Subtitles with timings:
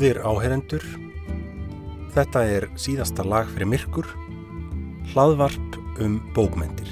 [0.00, 0.84] Góðir áherendur,
[2.14, 4.06] þetta er síðasta lag fyrir myrkur,
[5.10, 6.88] hlaðvarp um bókmentir.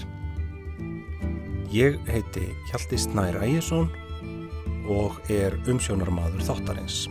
[1.72, 3.88] Ég heiti Hjalti Snær Ægjesson
[4.92, 7.06] og er umsjónarmadur þáttarins.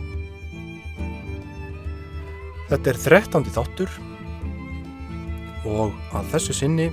[2.70, 3.98] Þetta er þrettandi þáttur
[5.66, 6.92] og að þessu sinni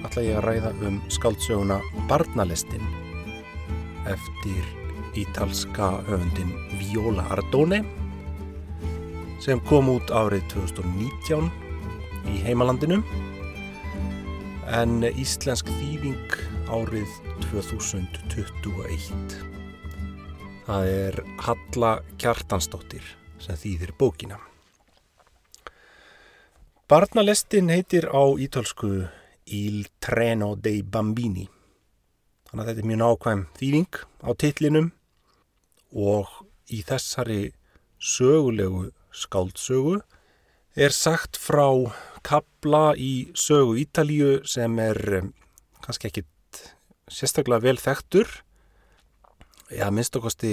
[0.00, 2.88] ætla ég að ræða um skáldsöguna Barnalestin
[4.08, 4.76] eftir
[5.28, 7.84] ítalska öfundin Viola Ardone
[9.40, 11.48] sem kom út árið 2019
[12.28, 12.98] í heimalandinu
[14.68, 16.34] en íslensk þýðing
[16.70, 17.08] árið
[17.48, 19.38] 2021.
[20.68, 23.06] Það er Halla Kjartansdóttir
[23.40, 24.38] sem þýðir bókina.
[26.90, 29.08] Barnalestin heitir á ítölsku
[29.46, 31.48] Il Treno dei Bambini.
[32.50, 34.92] Þannig að þetta er mjög nákvæm þýðing á titlinum
[35.96, 36.30] og
[36.70, 37.42] í þessari
[37.98, 40.00] sögulegu skáldsögu
[40.78, 41.66] er sagt frá
[42.26, 45.32] kabla í sögu Ítalíu sem er um,
[45.84, 46.60] kannski ekkit
[47.10, 48.28] sérstaklega vel þekktur.
[49.74, 50.52] Já, minnst okkosti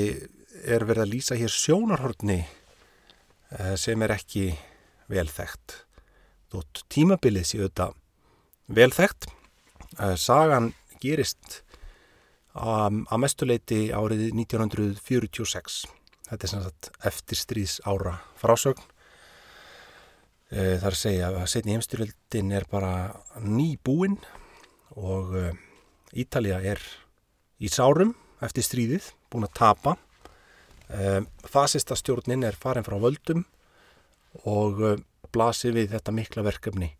[0.65, 4.49] er verið að lýsa hér sjónarhortni eh, sem er ekki
[5.11, 5.83] vel þekkt.
[6.53, 7.91] Þótt tímabilið séu þetta
[8.73, 9.29] vel þekkt
[9.99, 11.61] eh, sagan gerist
[12.57, 15.83] um, að mestuleiti árið 1946
[16.27, 18.83] Þetta er sem sagt eftir stríðs ára frásögn.
[20.51, 22.91] E, það er að segja að setni heimstyrjöldin er bara
[23.43, 24.17] ný búinn
[24.99, 25.45] og e,
[26.19, 26.81] Ítalija er
[27.59, 29.95] í sárum eftir stríðið, búin að tapa.
[30.91, 33.45] E, fasista stjórnin er farin frá völdum
[34.47, 34.83] og
[35.31, 36.91] blasir við þetta mikla verkefni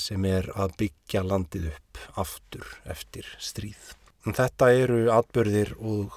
[0.00, 3.92] sem er að byggja landið upp aftur eftir stríð.
[4.26, 6.16] Þetta eru atbörðir og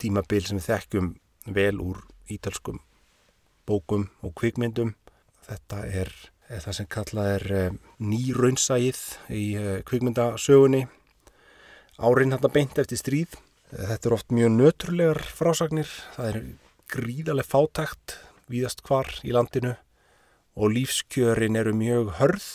[0.00, 1.10] tímabil sem við þekkjum
[1.54, 2.80] vel úr ítalskum
[3.68, 4.94] bókum og kvikmyndum.
[5.48, 6.12] Þetta er,
[6.48, 9.02] er það sem kallað er eh, nýraunsægið
[9.34, 10.86] í uh, kvikmyndasögunni.
[11.98, 13.36] Árin hann beint eftir stríð.
[13.68, 15.90] Þetta er oft mjög nöturlegar frásagnir.
[16.16, 16.40] Það er
[16.88, 18.16] gríðarlega fátækt
[18.48, 19.74] víðast hvar í landinu
[20.58, 22.46] og lífskjörin eru mjög hörð.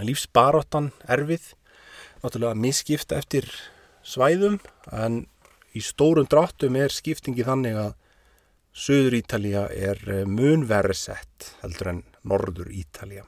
[0.00, 1.52] Lífsbaróttan erfið,
[2.22, 3.46] náttúrulega misskipta eftir
[4.04, 4.56] svæðum
[4.90, 5.24] en
[5.74, 7.92] í stórum dráttum er skiptingi þannig að
[8.74, 13.22] Suður Ítalija er eh, munverri sett heldur en Norður Ítalija.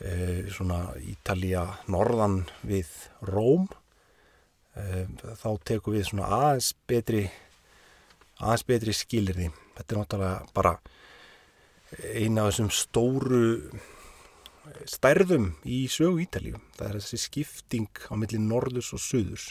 [0.00, 2.88] E, svona Ítalija norðan við
[3.28, 3.66] Róm.
[4.76, 5.04] E,
[5.40, 7.26] þá tekum við svona aðeins betri,
[8.40, 9.50] aðeins betri skilirði.
[9.76, 10.74] Þetta er náttúrulega bara
[12.16, 13.44] eina af þessum stóru
[14.88, 16.60] stærðum í sögu Ítalíu.
[16.78, 19.50] Það er þessi skipting á milli norðurs og suðurs.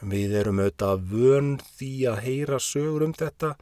[0.00, 3.52] Við erum auðvitað vön því að heyra sögur um þetta,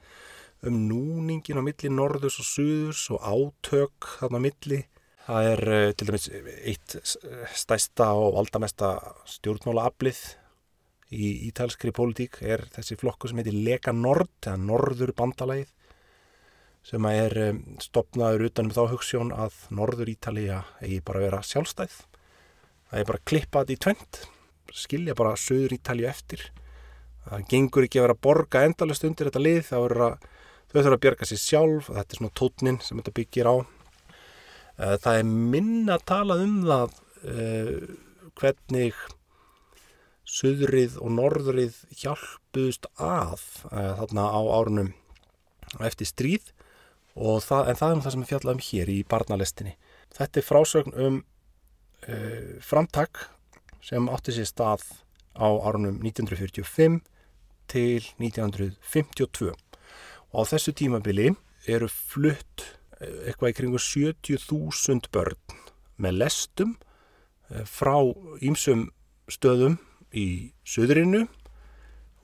[0.69, 4.84] um núningin á milli norðus og suðus og átök þarna milli.
[5.26, 6.28] Það er uh, til dæmis
[6.62, 6.94] eitt
[7.59, 8.93] stæsta og aldamesta
[9.28, 10.22] stjórnmálaaflið
[11.10, 15.75] í ítalskri pólitík er þessi flokku sem heitir Lega Nord, eða Norður bandalæð,
[16.87, 22.03] sem er um, stopnaður utanum þá hugssjón að Norður Ítalija eigi bara að vera sjálfstæð.
[22.88, 24.26] Það er bara klippað í tvent
[24.77, 26.43] skilja bara söður Ítalju eftir.
[27.29, 30.29] Það gengur ekki að vera að borga endalast undir þetta lið, það verður að
[30.69, 33.56] þau þurfa að björga sér sjálf, þetta er svona tótnin sem þetta byggir á.
[34.79, 36.99] Eh, það er minna að tala um það
[37.29, 37.71] uh,
[38.39, 38.99] hvernig
[40.29, 43.41] söðrið og norðrið hjálpuðust að
[43.73, 44.93] uh, þarna á árunum
[45.85, 46.53] eftir stríð
[47.19, 49.75] það, en það er það sem við fjallaðum hér í barnalestinni.
[50.15, 51.19] Þetta er frásögn um
[52.62, 53.25] framtak
[53.85, 54.85] sem átti sér stað
[55.39, 57.01] á árunum 1945
[57.69, 61.31] til 1952 og á þessu tímabili
[61.69, 62.65] eru flutt
[63.01, 65.59] eh, eitthvað í kringu 70.000 börn
[66.01, 66.75] með lestum
[67.51, 68.01] eh, frá
[68.45, 68.89] ímsum
[69.29, 69.79] stöðum
[70.13, 71.27] í söðrinu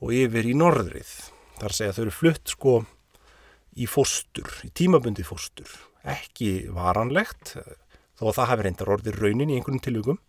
[0.05, 1.11] og yfir í norðrið.
[1.61, 2.75] Þar segja þau eru flutt sko
[3.79, 5.71] í fóstur, í tímabundi fóstur.
[6.05, 7.55] Ekki varanlegt,
[8.19, 10.21] þó að það hefur reyndar orðið raunin í einhvern tilugum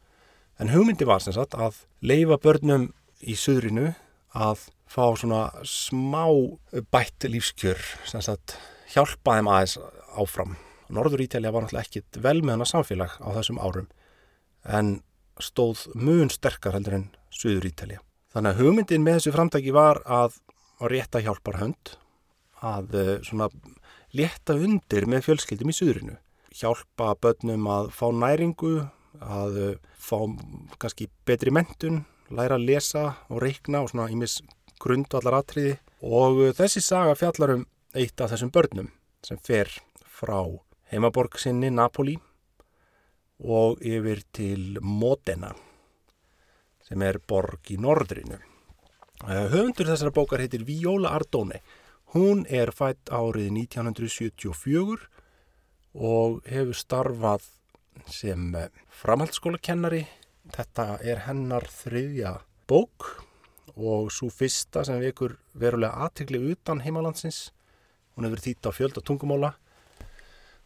[0.60, 3.92] En hugmyndi var sem sagt að leifa börnum í söðrinu
[4.36, 6.24] að fá svona smá
[6.94, 8.56] bætt lífskjör sem sagt
[8.94, 9.76] hjálpa þeim aðeins
[10.16, 10.56] áfram.
[10.94, 13.88] Norður Ítalja var náttúrulega ekkit vel með hana samfélag á þessum árum
[14.66, 15.00] en
[15.42, 18.02] stóð mun sterkar heldur en Suður Ítalja.
[18.32, 20.38] Þannig að hugmyndin með þessu framtæki var að
[20.92, 21.96] rétta hjálpar hönd
[22.66, 23.50] að eh, svona
[24.16, 26.16] létta undir með fjölskyldum í Suðrinu.
[26.56, 28.74] Hjálpa börnum að fá næringu
[29.20, 29.76] að eh,
[30.06, 30.20] fá
[30.82, 34.40] kannski betri mentun, læra að lesa og reikna og svona ímis
[34.82, 35.76] grundvallar atriði
[36.06, 37.66] og eh, þessi saga fjallar um
[37.96, 38.90] eitt af þessum börnum
[39.26, 39.72] sem fer
[40.06, 40.40] frá
[40.92, 42.16] heimaborg sinni Napoli
[43.40, 45.54] og yfir til Modena
[46.86, 48.38] sem er borg í norðrinu.
[49.26, 51.64] Eh, höfundur þessara bókar heitir Viola Ardone.
[52.14, 55.08] Hún er fætt árið 1974
[55.96, 57.48] og hefur starfað
[58.12, 58.70] sem eh,
[59.02, 60.06] framhaldsskólakennari.
[60.56, 62.38] Þetta er hennar þriðja
[62.70, 63.08] bók
[63.76, 67.50] og svo fyrsta sem vekur verulega aðtegli utan heimalandsins.
[68.16, 69.56] Hún hefur þýtt á fjöld og tungumóla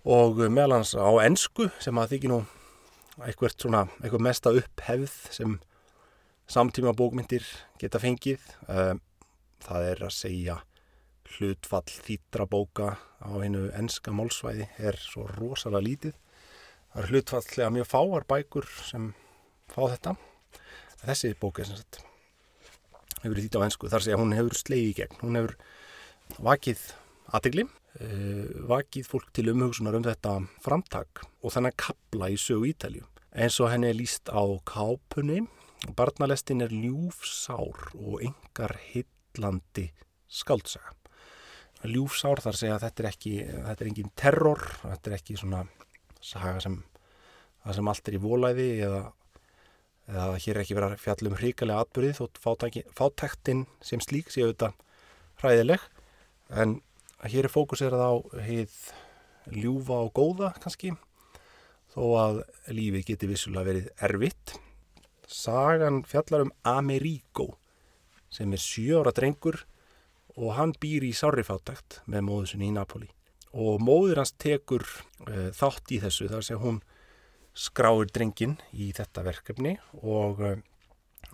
[0.05, 2.39] og meðlans á ennsku sem að þykir nú
[3.25, 5.57] eitthvað svona, eitthvað mesta upphefð sem
[6.49, 7.45] samtíma bókmyndir
[7.81, 8.43] geta fengið.
[8.69, 8.95] Eh,
[9.63, 10.59] það er að segja
[11.35, 16.15] hlutfall þýttra bóka á einu ennska málsvæði er svo rosalega lítið.
[16.93, 19.11] Það er hlutfallega mjög fáar bækur sem
[19.69, 20.15] fá þetta.
[21.03, 22.01] Þessi bók er sem sagt
[23.23, 23.91] hefur þýtt á ennsku.
[23.91, 25.21] Þar segja hún hefur sleið í gegn.
[25.21, 25.55] Hún hefur
[26.39, 26.81] vakið
[27.35, 27.67] aðtegli,
[27.99, 33.05] eh, vakið fólk til umhugsunar um þetta framtak og þannig að kapla í sögu Ítalju.
[33.35, 35.47] Eins og henni er líst á kápunni
[35.95, 39.87] Barnalestin er ljúfsár og engar hillandi
[40.27, 40.91] skaldsaga.
[41.87, 45.61] Ljúfsár þar segja að þetta er ekki, þetta er engin terror, þetta er ekki svona
[46.19, 46.77] saga sem,
[47.71, 49.01] sem allt er í volæði eða,
[50.09, 52.41] eða hér er ekki verið að fjalla um hríkalega atbyrðið þótt
[52.97, 54.73] fátektinn sem slík séu þetta
[55.43, 55.83] hræðileg.
[56.49, 56.79] En
[57.29, 58.13] hér er fókuserað á
[58.47, 58.75] heið
[59.53, 60.93] ljúfa og góða kannski
[61.93, 62.41] þó að
[62.73, 64.57] lífið geti vissulega verið erfitt.
[65.29, 67.51] Sagan fjallar um Amerigo
[68.33, 69.63] sem er sjóra drengur
[70.37, 73.09] og hann býr í sárrifátækt með móðusinni í Napoli
[73.53, 76.81] og móður hans tekur uh, þátt í þessu þar sem hún
[77.57, 80.57] skráir drengin í þetta verkefni og uh,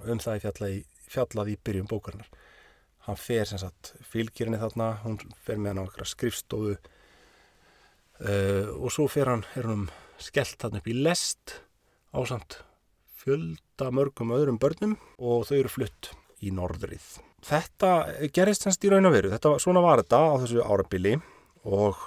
[0.06, 0.82] um það er fjallað í,
[1.12, 2.30] fjallað í byrjum bókarnar.
[3.06, 8.90] Hann fer sem sagt fylgjirinni þarna, hún fer með hann á eitthvað skrifstofu uh, og
[8.94, 9.90] svo fer hann, er hann
[10.22, 11.60] skellt þarna upp í lest
[12.16, 12.62] ásamt
[13.20, 16.12] fjölda mörgum öðrum börnum og þau eru flutt
[16.46, 17.06] í norðrið.
[17.46, 17.92] Þetta
[18.34, 19.32] gerist hans í raun og veru.
[19.34, 21.16] Þetta, svona var þetta á þessu árabili
[21.66, 22.00] og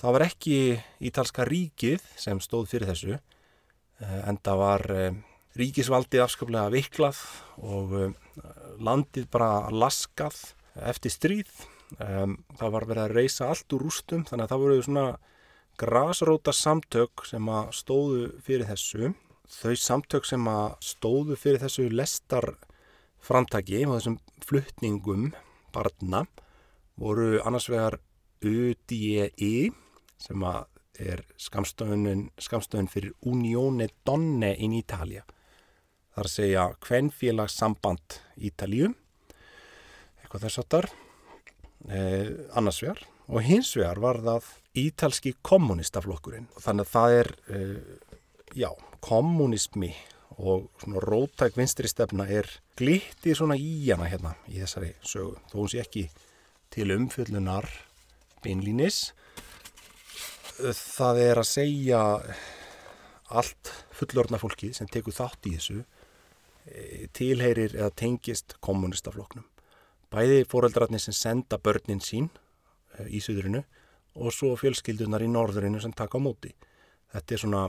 [0.00, 0.56] það var ekki
[1.06, 5.18] Ítalska ríkið sem stóð fyrir þessu eh, en það var eh,
[5.58, 7.20] ríkisvaldið afskaplega veiklað
[7.62, 8.16] og eh,
[8.82, 10.38] landið bara laskað
[10.88, 11.50] eftir stríð.
[11.92, 15.02] Það var verið að reysa allt úr rústum þannig að það voru svona
[15.76, 19.10] grasróta samtök sem að stóðu fyrir þessu
[19.52, 22.54] þau samtök sem að stóðu fyrir þessu lestar
[23.22, 25.28] framtaki og þessum fluttningum
[25.74, 26.24] barna
[27.00, 27.98] voru annars vegar
[28.42, 29.70] UDI
[30.22, 30.64] sem að
[31.02, 35.24] er skamstöðun fyrir Unione Donne in Italia.
[36.12, 38.90] Þar segja Kvenfélagssamband Ítalíu
[40.20, 40.88] eitthvað þess aftar
[41.88, 43.00] eh, annars vegar.
[43.32, 44.50] Og hins vegar var það
[44.82, 47.78] Ítalski kommunistaflokkurinn og þannig að það er eh,
[48.56, 48.70] já,
[49.04, 49.92] kommunismi
[50.42, 55.36] og svona rótæk vinstri stefna er glitti svona í hana hérna í þessari sögu.
[55.50, 56.06] Þó hún sé ekki
[56.72, 57.68] til umfjöllunar
[58.44, 59.12] beinlínis
[60.58, 62.00] það er að segja
[63.32, 69.46] allt fullorna fólki sem tekur þátt í þessu e, tilheyrir eða tengist kommunistafloknum
[70.12, 72.28] bæði fóreldrarnir sem senda börnin sín
[72.98, 73.64] e, í söðurinu
[74.20, 76.52] og svo fjölskyldunar í norðurinu sem taka á móti
[77.12, 77.64] þetta er svona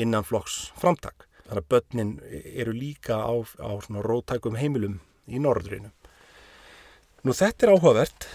[0.00, 1.26] innanflokks framtak.
[1.46, 2.12] Þannig að börnin
[2.54, 3.70] eru líka á, á
[4.06, 5.90] rótækum heimilum í norðrinu.
[7.22, 8.28] Nú þetta er áhugavert.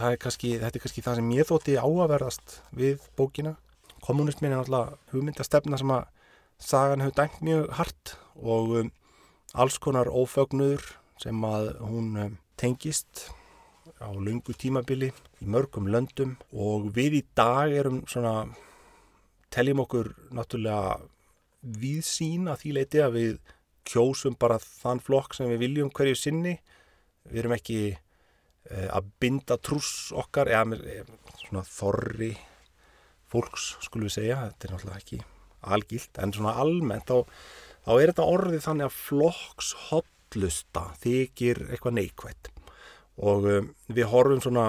[0.00, 3.56] Er kannski, þetta er kannski það sem ég þótti áhugaverðast við bókina.
[4.00, 6.06] Kommunismin er náttúrulega hugmyndastefna sem að
[6.60, 8.88] sagan hefur dæmt mjög hart og um,
[9.52, 10.86] alls konar ófögnuður
[11.20, 13.26] sem að hún um, tengist
[14.00, 18.48] á lungu tímabili í mörgum löndum og við í dag erum svona
[19.52, 21.00] teljum okkur náttúrulega
[21.60, 23.32] við sína því leiti að við
[23.90, 26.56] kjósum bara þann flokk sem við viljum hverju sinni
[27.28, 27.80] við erum ekki
[28.68, 30.84] að binda truss okkar eða með
[31.40, 32.34] svona þorri
[33.30, 35.20] fólks skulum við segja, þetta er náttúrulega ekki
[35.60, 37.24] algilt en svona almennt þá,
[37.86, 42.50] þá er þetta orðið þannig að flokks hotlusta þykir eitthvað neikvægt
[43.20, 44.66] og um, við horfum svona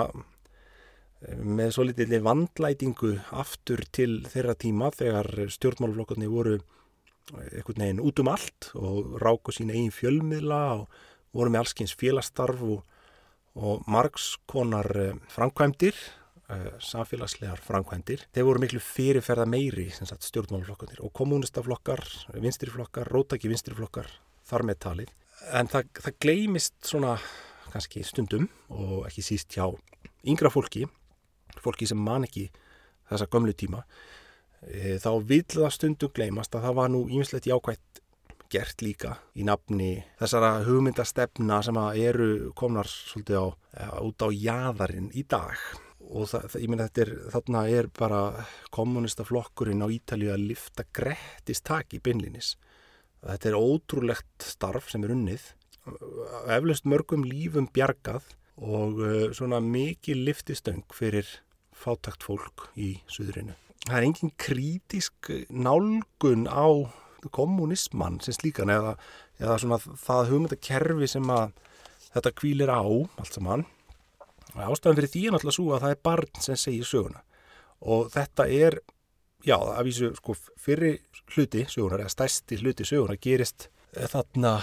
[1.21, 6.55] með svo litli vandlætingu aftur til þeirra tíma þegar stjórnmáluflokkarnir voru
[7.31, 11.03] einhvern veginn út um allt og ráku sín eigin fjölmiðla og
[11.37, 12.81] voru með allskyns félastarf og,
[13.55, 15.95] og margskonar eh, framkvæmdir,
[16.49, 18.25] eh, samfélagslegar framkvæmdir.
[18.33, 22.03] Þeir voru miklu fyrirferða meiri sagt, stjórnmáluflokkarnir og kommunistaflokkar,
[22.33, 24.07] vinstriflokkar, rótaki vinstriflokkar
[24.47, 25.13] þar með talið.
[25.57, 27.15] En það, það gleimist svona
[27.71, 29.65] kannski stundum og ekki síst hjá
[30.27, 30.85] yngra fólki,
[31.61, 32.49] fólki sem man ekki
[33.09, 33.83] þessa gömlu tíma,
[34.61, 38.00] e, þá vil það stundum gleymast að það var nú ímislegt jákvægt
[38.51, 43.47] gert líka í nafni þessara hugmyndastefna sem eru komnar svolítið á,
[44.03, 45.55] út á jæðarinn í dag
[46.11, 48.21] og það, ég meina þetta er, þarna er bara
[48.75, 52.55] kommunistaflokkurinn á Ítalið að lifta grettist tak í beinlinis.
[53.21, 55.45] Þetta er ótrúlegt starf sem er unnið,
[56.51, 58.25] eflaust mörgum lífum bjargað
[58.61, 61.27] og uh, svona mikið liftistöng fyrir
[61.71, 63.55] fátakt fólk í suðurinu.
[63.87, 66.91] Það er engin krítisk nálgun á
[67.29, 68.95] kommunismann sem slíkan eða,
[69.39, 71.51] eða svona það hugmyndakerfi sem að
[72.11, 73.65] þetta kvílir á allt saman.
[74.51, 77.21] Ástæðan fyrir því er náttúrulega svo að það er barn sem segir söguna.
[77.81, 78.79] Og þetta er,
[79.47, 80.99] já, að vísu sko fyrir
[81.35, 84.57] hluti sögunar eða stærsti hluti sögunar gerist þarna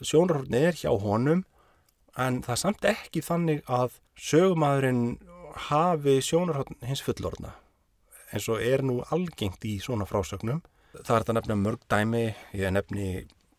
[0.01, 1.45] sjónarhórni er hjá honum
[2.17, 5.19] en það er samt ekki þannig að sögumadurinn
[5.69, 7.51] hafi sjónarhórn hins fullorna
[8.33, 12.25] eins og er nú algengt í svona frásögnum það er þetta nefna mörg dæmi
[12.59, 13.09] ég nefni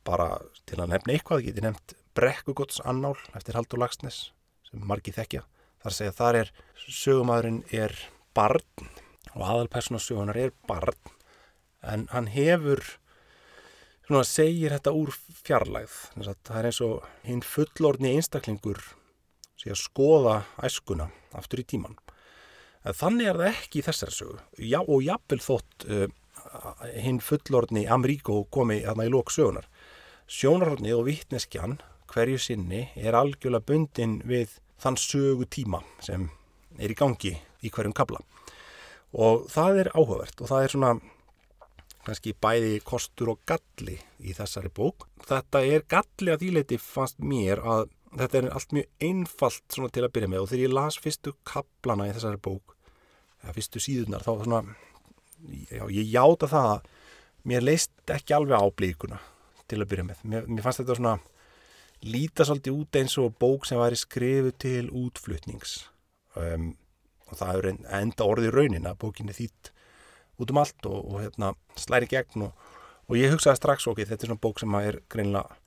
[0.06, 0.38] bara
[0.70, 4.28] til að nefna eitthvað, ég geti nefnt Brekkugots annál eftir Haldur Lagsnes
[4.68, 5.42] sem margi þekkja.
[5.82, 6.52] Þar segja þar er
[6.86, 7.96] sögumadurinn er
[8.38, 8.90] barn
[9.34, 11.14] og aðalpersonasögunar er barn
[11.84, 12.84] en hann hefur
[14.06, 15.12] svona segir þetta úr
[15.44, 15.98] fjarlægð.
[16.22, 18.82] Það er eins og hinn fullorni einstaklingur
[19.60, 21.98] sé að skoða æskuna aftur í tíman.
[22.84, 24.42] Þannig er það ekki í þessari sögu.
[24.60, 26.08] Já, og jafnvel þótt uh,
[27.04, 29.68] hinn fullorni Amríko komi aðna í lók sögunar.
[30.28, 31.80] Sjónarhaldni og vittneskjan
[32.12, 36.30] hverju sinni er algjörlega bundin við þann sögu tíma sem
[36.80, 38.20] er í gangi í hverjum kabla
[39.14, 40.94] og það er áhugavert og það er svona
[42.04, 45.08] kannski bæði kostur og galli í þessari bók.
[45.24, 47.86] Þetta er galli að þýleiti fannst mér að
[48.20, 51.36] þetta er allt mjög einfalt svona til að byrja með og þegar ég las fyrstu
[51.48, 52.76] kaplana í þessari bók,
[53.44, 54.62] eða fyrstu síðunar þá svona,
[55.70, 56.90] já, ég játa það að
[57.50, 59.20] mér leist ekki alveg á blíkuna
[59.68, 60.26] til að byrja með.
[60.28, 61.18] Mér, mér fannst þetta svona
[62.04, 65.78] líta svolítið út eins og bók sem væri skrifu til útflutnings
[66.40, 66.74] um,
[67.32, 67.70] og það er
[68.02, 69.72] enda orðið raunin að bókinni þýtt
[70.42, 72.68] út um allt og, og hérna, slæri gegn og,
[73.08, 75.58] og ég hugsaði strax okkur, þetta er svona bók sem er greinlega,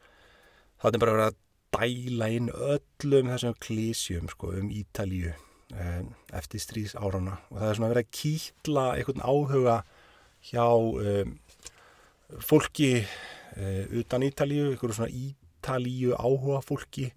[0.83, 1.43] það er bara verið að
[1.77, 5.33] dæla inn öllum þessum klísjum sko, um Ítalíu
[6.37, 9.77] eftir stríðs árana og það er svona verið að kýtla einhvern áhuga
[10.47, 11.33] hjá um,
[12.39, 17.11] fólki uh, utan Ítalíu, einhverju svona Ítalíu áhuga fólki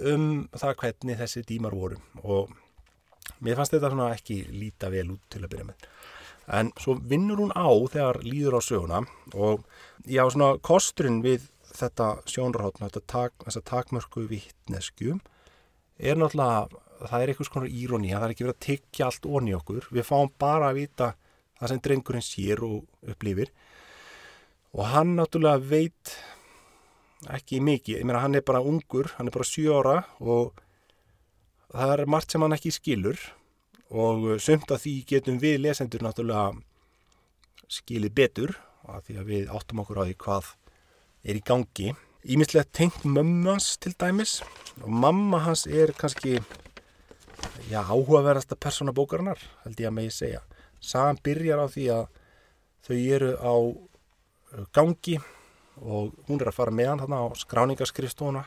[0.00, 1.98] um það hvernig þessi dímar voru.
[2.24, 2.52] Og
[3.44, 5.88] mér fannst þetta svona ekki líta vel út til að byrja með.
[6.50, 9.00] En svo vinnur hún á þegar líður á söguna
[9.36, 9.64] og
[10.08, 15.20] já svona kosturinn við þetta sjónrahotn tak, þessa takmörku vittneskjum
[16.00, 16.66] er náttúrulega
[17.08, 19.88] það er einhvers konar íróni það er ekki verið að tekja allt onni okkur.
[19.94, 21.12] Við fáum bara að vita
[21.60, 23.52] það sem drengurinn sér og upplifir.
[24.76, 26.14] Og hann náttúrulega veit
[27.30, 30.54] ekki mikið, ég meina hann er bara ungur hann er bara 7 ára og
[31.68, 33.20] það er margt sem hann ekki skilur.
[33.90, 36.54] Og sömt að því getum við lesendur náttúrulega
[37.70, 38.54] skilið betur
[38.90, 40.54] að því að við áttum okkur á því hvað
[41.26, 41.90] er í gangi.
[42.20, 44.40] Íminslega tengt mömmans til dæmis.
[44.84, 46.38] Og mamma hans er kannski
[47.70, 50.40] já, áhugaverðasta persóna bókarinnar held ég að megi segja.
[50.80, 52.04] Sagan byrjar á því að
[52.86, 53.54] þau eru á
[54.74, 55.18] gangi
[55.80, 58.44] og hún er að fara með hann þarna á skráningaskrifstofuna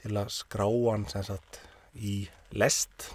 [0.00, 1.60] til að skrá hann sagt,
[1.94, 2.24] í
[2.56, 3.10] lest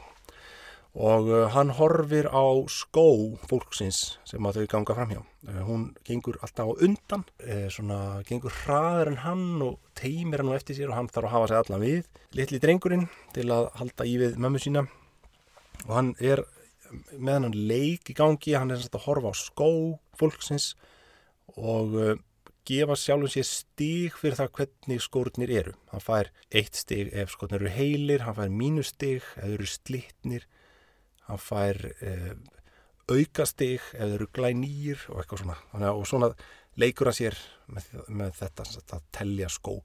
[0.96, 5.22] og uh, hann horfir á skó fólksins sem að þau ganga fram hjá.
[5.44, 10.56] Uh, hún gengur alltaf á undan, uh, svona gengur hraður en hann og teimir hann
[10.56, 12.12] eftir sér og hann þarf að hafa sig allan við.
[12.40, 14.86] Littli drengurinn til að halda í við mömmu sína
[15.86, 16.46] og hann er
[17.12, 19.72] með hann leik í gangi, hann er að horfa á skó
[20.16, 20.76] fólksins
[21.60, 22.22] og
[22.66, 25.74] gefa sjálfum sér stíg fyrir það hvernig skórnir eru.
[25.92, 30.48] Hann fær eitt stíg ef skórnir eru heilir, hann fær mínustíg ef þeir eru slittnir,
[31.30, 32.34] hann fær eh,
[33.12, 35.58] aukastíg ef þeir eru glænýr og eitthvað svona.
[35.72, 36.32] Þannig, og svona
[36.82, 37.40] leikur hann sér
[37.72, 38.68] með, með þetta
[38.98, 39.80] að tellja skó.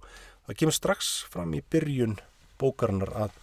[0.47, 2.18] Það kemur strax fram í byrjun
[2.61, 3.38] bókarinnar að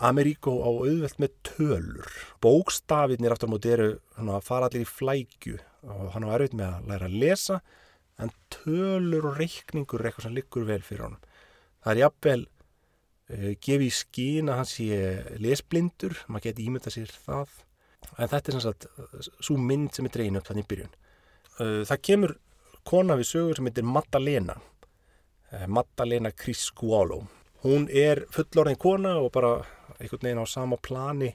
[0.00, 2.12] Ameríkó á auðvelt með tölur.
[2.40, 5.58] Bókstafinir aftur á móti eru að fara allir í flækju
[5.92, 7.58] og hann á erfitt með að læra að lesa
[8.20, 11.28] en tölur og reikningur er eitthvað sem liggur vel fyrir honum.
[11.84, 12.46] Það er jafnvel
[13.30, 15.00] uh, gefið í skín að hann sé
[15.42, 17.52] lesblindur, maður geti ímynda sér það.
[18.16, 18.86] En þetta er sem sagt
[19.44, 20.94] svo mynd sem er dregin upp þannig í byrjun.
[21.60, 22.36] Uh, það kemur
[22.88, 24.56] kona við sögur sem heitir Maddalena.
[25.66, 27.24] Maddalena Criscuolo.
[27.64, 29.56] Hún er fullorðin kona og bara
[29.98, 31.32] einhvern veginn á sama plani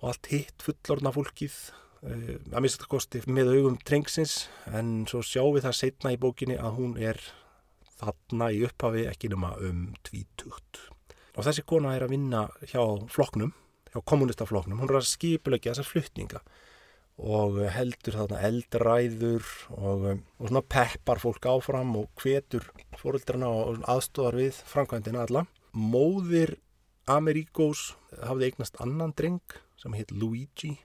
[0.00, 1.58] og allt hitt fullorðna fólkið
[2.02, 4.48] að mista kosti með augum trengsins.
[4.72, 7.20] En svo sjáum við það setna í bókinni að hún er
[8.02, 10.80] þarna í upphafi ekki nema um tvítugt
[11.36, 13.54] og þessi kona er að vinna hjá floknum,
[13.92, 16.42] hjá kommunistafloknum hún er að skipulegja þessa fluttninga
[17.22, 20.06] og heldur þarna eldræður og,
[20.40, 22.64] og svona peppar fólk áfram og hvetur
[22.98, 25.44] fóröldrana og aðstofar við framkvæmdina alla.
[25.72, 26.56] Móðir
[27.10, 29.42] Ameríkós hafði eignast annan dreng
[29.80, 30.76] sem hitt Luigi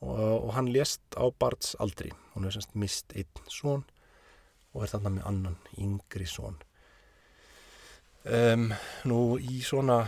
[0.00, 2.12] og, og hann lést á Barts aldri.
[2.34, 3.84] Hún hefði semst mist einn svon
[4.72, 6.60] og er þarna með annan yngri svon.
[8.20, 8.68] Um,
[9.08, 10.02] nú í svona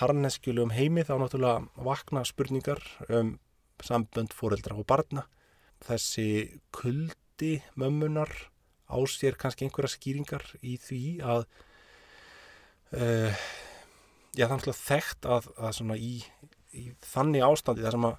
[0.00, 3.36] harneskjulegum heimi þá náttúrulega vakna spurningar um
[3.82, 5.28] sambönd fóreldra og barna.
[5.82, 8.30] Þessi kuldi mömmunar
[8.90, 11.44] á sér kannski einhverja skýringar í því að
[12.98, 13.44] uh,
[14.34, 16.18] já þekkt að, að í,
[16.74, 18.18] í þannig ástandi þar sem að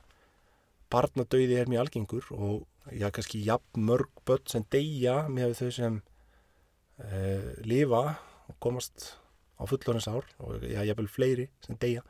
[0.94, 6.00] barnadauði er mjög algengur og já kannski jafn mörg börn sem deyja með þau sem
[6.00, 8.04] uh, lifa
[8.48, 9.14] og komast
[9.60, 12.04] á fullorins ár og ég vil fleiri sem deyja.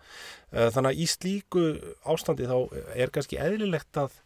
[0.51, 1.63] Þannig að í slíku
[2.07, 2.57] ástandi þá
[2.95, 4.19] er kannski eðlilegt að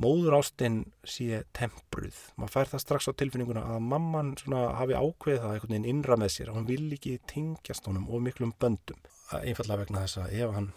[0.00, 2.16] móður ástinn sé tempruð.
[2.40, 4.30] Man fær það strax á tilfinninguna að mamman
[4.78, 6.52] hafi ákveðið það einhvern veginn innra með sér.
[6.54, 9.02] Hún vil ekki tengjast honum of miklum böndum.
[9.42, 10.70] Einfallega vegna þess að ef hann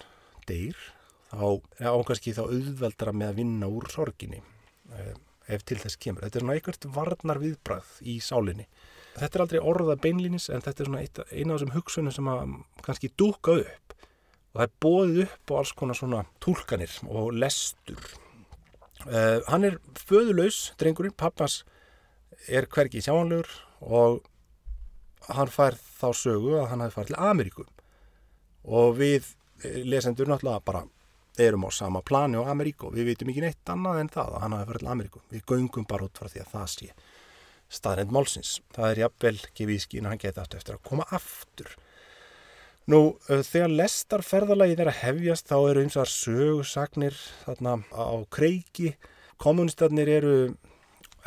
[0.49, 0.81] deyr
[1.31, 1.45] þá
[1.79, 4.43] ákvæmski þá auðveldara með að vinna úr sorginni
[5.47, 6.25] ef til þess kemur.
[6.25, 8.67] Þetta er svona einhvert varnar viðbrað í sálinni.
[9.13, 12.55] Þetta er aldrei orða beinlínis en þetta er svona eina af þessum hugsunum sem að
[12.85, 13.93] kannski dúka upp
[14.53, 18.09] og það er bóðið upp á alls konar svona tólkanir og lestur.
[19.03, 21.61] Uh, hann er föðulegs, drengurinn, pappas
[22.47, 23.49] er hvergi sjáanlegur
[23.83, 24.21] og
[25.29, 27.65] hann fær þá sögu að hann hafi farið til Ameríku
[28.63, 29.33] og við
[29.87, 30.83] lesendur náttúrulega bara
[31.39, 34.43] erum á sama plani á Ameríku og við veitum ekki neitt annað en það að
[34.43, 35.21] hann hafi farið til Ameríku.
[35.31, 36.89] Við göngum bara út frá því að það sé
[37.73, 38.57] staðrind málsins.
[38.75, 41.73] Það er jafnvel gefið í skín að hann geta aftur eftir að koma aftur.
[42.91, 48.91] Nú, þegar lestarferðalagi þeirra hefjast þá eru eins og sögsagnir þarna á kreiki.
[49.39, 50.33] Kommunistarnir eru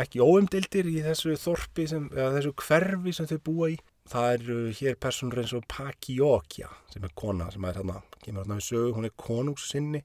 [0.01, 3.79] ekki óumdildir í þessu þorpi, sem, eða þessu hverfi sem þau búa í.
[4.07, 8.59] Það eru hér personur eins og Pakiokja sem er kona sem er þarna, kemur þarna
[8.61, 10.03] við sögu, hún er konungsinni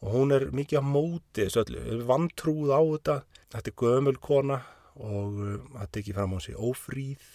[0.00, 3.16] og hún er mikið á móti þessu öllu, vantrúð á þetta.
[3.52, 4.62] Þetta er gömul kona
[5.00, 7.28] og það uh, tekið fram á sig ófríð.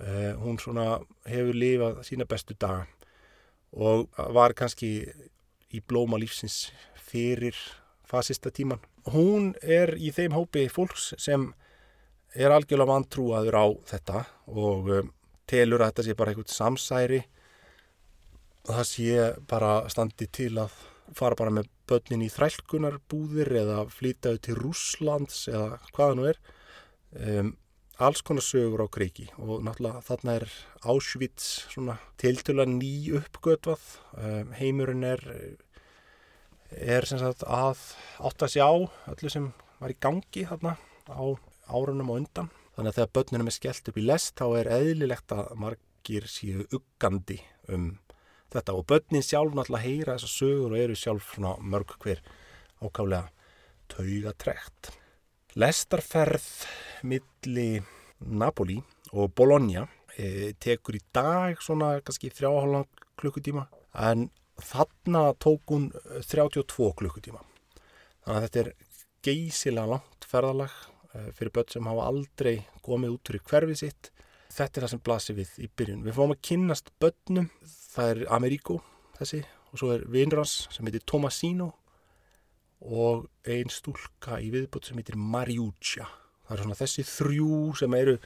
[0.00, 2.86] Uh, hún svona hefur lifað sína bestu daga
[3.70, 5.04] og var kannski
[5.70, 6.70] í blóma lífsins
[7.10, 7.54] fyrir
[8.08, 11.50] fasista tíman hún er í þeim hópi fólks sem
[12.34, 15.10] er algjörlega vantrúaður á þetta og um,
[15.50, 17.20] telur að þetta sé bara eitthvað samsæri
[18.68, 20.74] það sé bara standi til að
[21.16, 26.38] fara bara með börnin í þrælkunarbúðir eða flytaðu til Rúslands eða hvaða nú er
[27.16, 27.54] um,
[28.00, 30.46] alls konar sögur á kreiki og náttúrulega þarna er
[30.88, 31.66] Auschwitz
[32.20, 33.82] tiltöla ný uppgötvað.
[34.16, 35.24] Um, heimurinn er
[36.70, 37.80] er sem sagt að
[38.22, 38.68] átt að sjá
[39.10, 40.76] öllu sem var í gangi þarna
[41.10, 41.22] á
[41.70, 42.50] árunum og undan.
[42.76, 46.64] Þannig að þegar börnunum er skellt upp í lest þá er eðlilegt að margir séu
[46.70, 47.90] uggandi um
[48.52, 48.76] þetta.
[48.76, 52.22] Og börnin sjálf náttúrulega heyra þessar sögur og eru sjálf mörg hver
[52.80, 53.28] ákálega
[53.90, 54.94] tauga trekt
[55.58, 56.44] Lestarferð
[57.02, 57.80] milli
[58.20, 58.76] Napoli
[59.10, 59.82] og Bologna
[60.14, 62.86] e, tekur í dag svona kannski þrjáhallan
[63.18, 63.64] klukkutíma
[64.06, 64.28] en
[64.62, 65.88] þarna tók hún
[66.28, 67.42] 32 klukkutíma.
[68.22, 68.70] Þannig að þetta er
[69.26, 72.54] geysilega langt ferðalag e, fyrir börn sem hafa aldrei
[72.86, 74.12] komið út fyrir hverfið sitt.
[74.54, 76.06] Þetta er það sem blasir við í byrjun.
[76.06, 77.50] Við fáum að kynnast börnum,
[77.90, 78.78] það er Amerigo
[79.18, 81.72] þessi og svo er Vinras sem heitir Tomasino
[82.80, 86.08] og einn stúlka í viðbútt sem heitir Mariúcha.
[86.46, 88.16] Það er svona þessi þrjú sem eru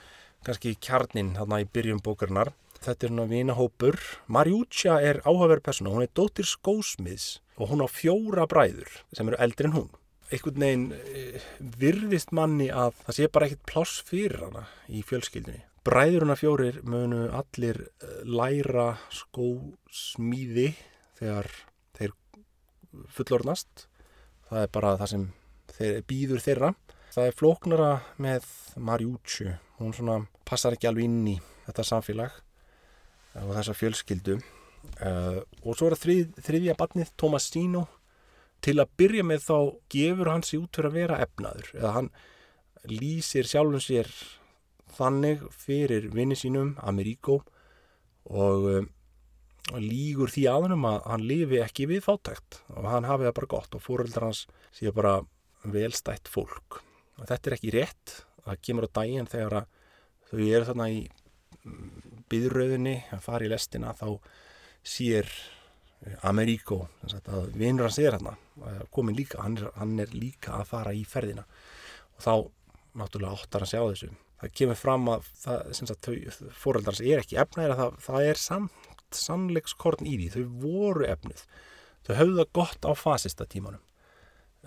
[0.45, 2.53] kannski kjarnin þarna í byrjum bókarnar.
[2.85, 3.99] Þetta er svona vinahópur.
[4.29, 9.40] Mariúcha er áhugaverð persóna, hún er dóttir skósmiðs og hún á fjóra bræður sem eru
[9.40, 9.93] eldri en hún.
[10.33, 11.40] Einhvern veginn e,
[11.81, 15.64] virðist manni að það sé bara ekkit pláss fyrir hana í fjölskyldunni.
[15.85, 20.71] Bræðuruna fjórir munu allir e, læra skósmíði
[21.21, 21.51] þegar
[21.99, 22.14] þeir
[23.12, 23.87] fullornast
[24.55, 25.29] það er bara það sem
[25.75, 26.73] þeir, býður þeirra.
[27.14, 28.47] Það er flóknara með
[28.83, 31.35] Marjútsju hún svona passar ekki alveg inn í
[31.67, 32.37] þetta samfélag
[33.43, 34.38] og þessa fjölskyldu.
[35.01, 37.85] Uh, og svo er það þrið, þriðja barnið Tomasino.
[38.64, 39.57] Til að byrja með þá
[39.93, 41.71] gefur hann sér út fyrir að vera efnaður.
[41.77, 42.11] Eða hann
[42.88, 44.11] lýsir sjálfum sér
[44.95, 47.40] þannig fyrir vinni sínum Ameríko
[48.31, 48.87] og um,
[49.72, 53.77] lígur því aðunum að hann lifi ekki við fátækt og hann hafi það bara gott
[53.77, 55.22] og fóreldrar hans séu bara
[55.64, 56.83] velstætt fólk.
[57.18, 58.14] Og þetta er ekki rétt.
[58.44, 59.68] Það kemur á daginn þegar að
[60.29, 61.03] þau eru þarna í
[62.33, 64.09] byðröðinni að fara í lestina þá
[64.85, 65.31] sér
[66.05, 68.35] eh, Ameríko að vinnur hans er hérna
[68.92, 71.46] komin líka, hann er, hann er líka að fara í ferðina.
[72.18, 72.35] Og þá
[73.00, 74.11] náttúrulega óttar hann sjá þessu.
[74.42, 75.29] Það kemur fram að
[76.61, 80.29] fóröldars er ekki efnæri það, það er samt sannleikskorn í því.
[80.35, 81.45] Þau voru efnuð.
[82.05, 83.83] Þau höfðu það gott á fasista tímanum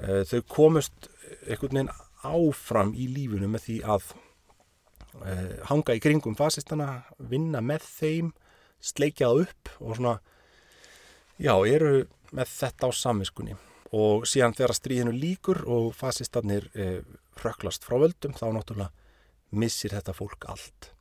[0.02, 1.10] eh, þau komust
[1.47, 1.93] einhvern veginn
[2.26, 4.08] áfram í lífunum með því að
[5.21, 8.34] uh, hanga í kringum fasistana vinna með þeim
[8.84, 10.17] sleikjað upp og svona
[11.38, 13.56] já, eru með þetta á samviskunni.
[13.95, 17.00] Og síðan þegar stríðinu líkur og fasistarnir uh,
[17.43, 18.91] röklast frá völdum þá náttúrulega
[19.56, 20.91] missir þetta fólk allt.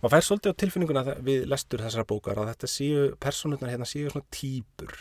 [0.00, 4.08] Maður fær svolítið á tilfinninguna við lestur þessara bókar að þetta séu, personurnar hérna séu
[4.08, 4.94] svona týpur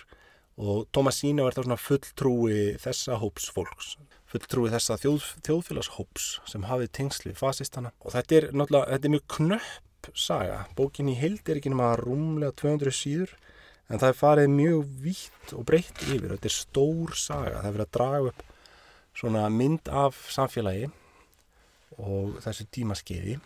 [0.59, 3.93] og Tomasína var það svona fulltrúi þessa hóps fólks,
[4.27, 7.93] fulltrúi þessa þjóð, þjóðfélagshóps sem hafið tengsli fasistana.
[8.03, 11.93] Og þetta er náttúrulega, þetta er mjög knöpp saga, bókin í heild er ekki nema
[12.01, 13.31] rúmlega 200 síður
[13.87, 17.77] en það er farið mjög vítt og breytt yfir, þetta er stór saga, það er
[17.77, 18.43] verið að draga upp
[19.19, 20.91] svona mynd af samfélagi
[21.99, 23.37] og þessu tímaskeiði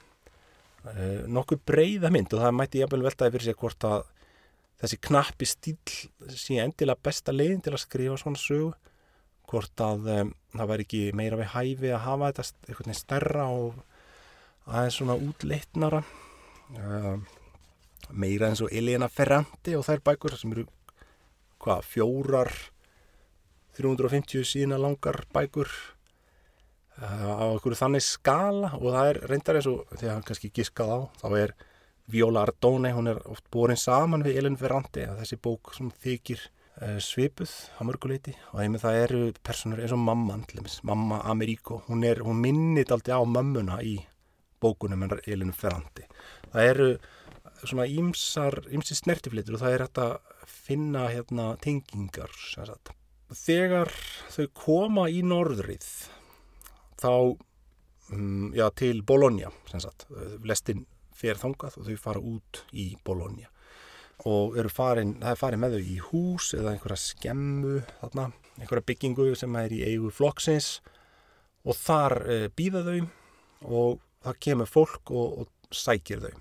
[1.31, 4.01] nokkuð breyða mynd og það mætti jafnvel veltaði fyrir sig hvort að
[4.83, 5.77] þessi knappi stíl
[6.35, 8.73] sé endilega besta leiðin til að skrifa svona sögu.
[9.47, 13.47] Hvort að um, það væri ekki meira við hæfi að hafa þetta eitthvað nefn stærra
[13.53, 13.79] og
[14.65, 16.03] aðeins svona útleitnara.
[16.73, 17.17] Uh,
[18.11, 20.65] meira eins og Elena Ferrandi og þær bækur sem eru
[21.63, 22.51] hvað, fjórar
[23.77, 25.71] 350 sína langar bækur
[27.01, 30.99] á einhverju þannig skala og það er reyndar eins og þegar hann kannski giskað á
[31.23, 31.55] þá er
[32.13, 36.41] Viola Ardone, hún er oft borin saman við Elin Ferrandi þessi bók sem þykir
[36.83, 40.37] uh, svipuð á mörguleiti og einmitt það eru personur eins og mamma
[40.83, 43.97] mamma Ameríko, hún, hún minnit aldrei á mömmuna í
[44.61, 46.05] bókunum en Elin Ferrandi
[46.51, 46.89] það eru
[47.63, 52.33] svona ímsar ímsi snertiflitur og það er hægt að finna hérna tengingar
[53.33, 53.93] þegar
[54.35, 55.87] þau koma í norðrið
[57.03, 57.13] þá
[58.15, 59.51] um, já, til Bologna
[60.47, 63.49] lestin fer þangað og þau fara út í Bologna.
[64.29, 69.33] Og farin, það er farin með þau í hús eða einhverja skemmu þarna, einhverja byggingu
[69.35, 70.77] sem er í eigu flokksins.
[71.63, 72.97] Og þar e, býða þau
[73.63, 76.33] og það kemur fólk og, og sækir þau.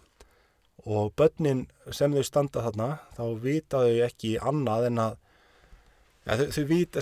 [0.82, 5.18] Og börnin sem þau standa þarna þá vita þau ekki annað en að
[6.22, 6.98] Ja, þau, þau, vit,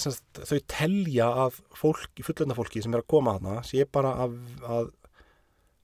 [0.49, 4.87] þau telja að fólk, fullönda fólki sem er að koma þarna sé bara að, að,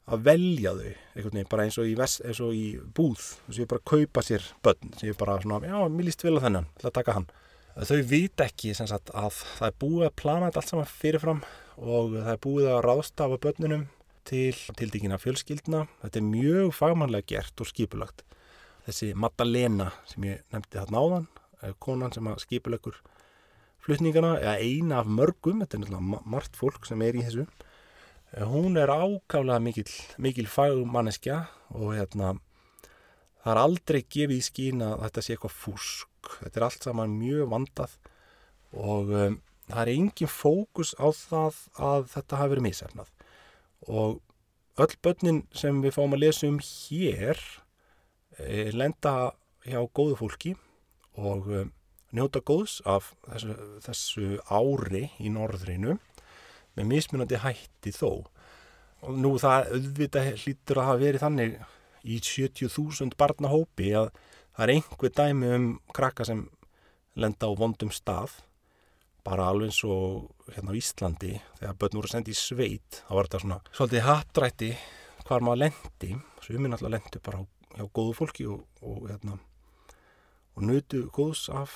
[0.09, 0.87] að velja þau
[1.18, 2.64] veginn, bara eins og, vest, eins og í
[2.96, 6.25] búð þau sé bara að kaupa sér börn þau sé bara svona, já, mér líst
[6.25, 7.29] vel á þennan til að taka hann.
[7.77, 11.42] Þau vit ekki sagt, að það er búið að plana þetta allt saman fyrirfram
[11.77, 13.83] og það er búið að ráðstafa börnunum
[14.27, 15.83] til tildíkina fjölskyldna.
[16.01, 18.25] Þetta er mjög fagmannlega gert og skipulagt.
[18.87, 21.29] Þessi Madalena sem ég nefndi þarna áðan,
[21.85, 22.96] konan sem að skipulegur
[23.87, 27.46] flutningana, eða eina af mörgum, þetta er náttúrulega margt fólk sem er í þessu,
[28.33, 29.87] eh, hún er ákálega mikil,
[30.18, 31.44] mikil fagmanneskja
[31.79, 32.35] og hérna,
[33.42, 37.18] það er aldrei gefið í skín að þetta sé eitthvað fúsk, þetta er allt saman
[37.20, 37.99] mjög vandað
[38.77, 39.37] og um,
[39.70, 43.12] það er engin fókus á það að þetta hafi verið misefnað
[43.87, 44.20] og
[44.83, 47.40] öll börnin sem við fáum að lesa um hér
[48.38, 49.33] e, lenda
[49.66, 50.55] hjá góðu fólki
[51.16, 51.72] og um,
[52.17, 55.99] njóta góðs af þessu, þessu ári í norðrinu
[56.77, 58.27] með mismunandi hætti þó.
[59.07, 61.57] Og nú það auðvitað hlýtur að hafa verið þannig
[62.07, 64.11] í 70.000 barnahópi að
[64.57, 66.45] það er einhver dæmi um krakka sem
[67.17, 68.39] lenda á vondum stað
[69.27, 73.29] bara alveg eins og hérna á Íslandi þegar börn voru sendið í sveit þá var
[73.29, 74.71] þetta svona svolítið hapdrætti
[75.27, 76.13] hvar maður lendi.
[76.41, 77.43] Svo við minn alltaf lendi bara
[77.77, 79.39] hjá góðu fólki og, og hérna
[80.57, 81.75] og nutu góðs af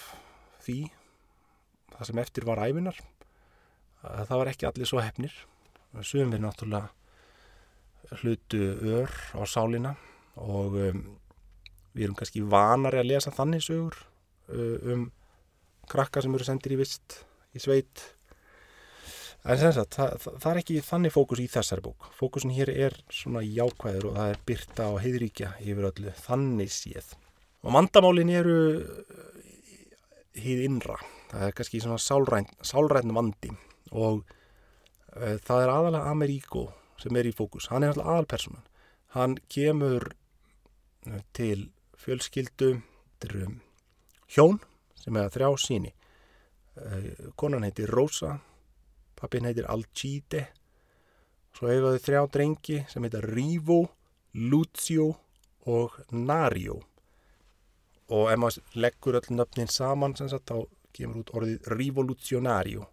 [0.65, 0.79] því
[1.95, 3.01] það sem eftir var æfinar
[4.01, 5.35] það var ekki allir svo hefnir
[6.01, 8.63] sögum við náttúrulega hlutu
[9.01, 9.95] ör á sálina
[10.41, 11.03] og um,
[11.95, 13.99] við erum kannski vanari að lesa þannig sögur
[14.51, 15.11] uh, um
[15.91, 17.21] krakka sem eru sendir í vist
[17.57, 18.05] í sveit.
[19.41, 22.11] En sagt, það, það, það er ekki þannig fókus í þessari bók.
[22.15, 27.15] Fókusin hér er svona jákvæður og það er byrta og heiðríkja yfir öllu þannig séð.
[27.65, 28.59] Og mandamálin eru
[30.39, 30.99] hýð innra.
[31.31, 33.51] Það er kannski svona sálræn, sálræn vandi
[33.91, 36.67] og uh, það er aðalega Ameríko
[37.01, 38.67] sem er í fókus, hann er alltaf aðalpersonan
[39.15, 40.13] hann kemur
[41.07, 42.71] uh, til fjölskyldu
[43.21, 43.57] til um,
[44.31, 44.61] hjón
[45.01, 48.37] sem að þrjá síni uh, konan heitir Rosa
[49.21, 50.47] pappin heitir Alcide.
[51.53, 53.83] Svo eigaðu þrjá drengi sem heitir Rivo,
[54.33, 55.11] Lucio
[55.69, 56.79] og Nario
[58.11, 62.89] og ef maður leggur öll nöfnin saman sem sagt, þá kemur út orðið Rivolutionario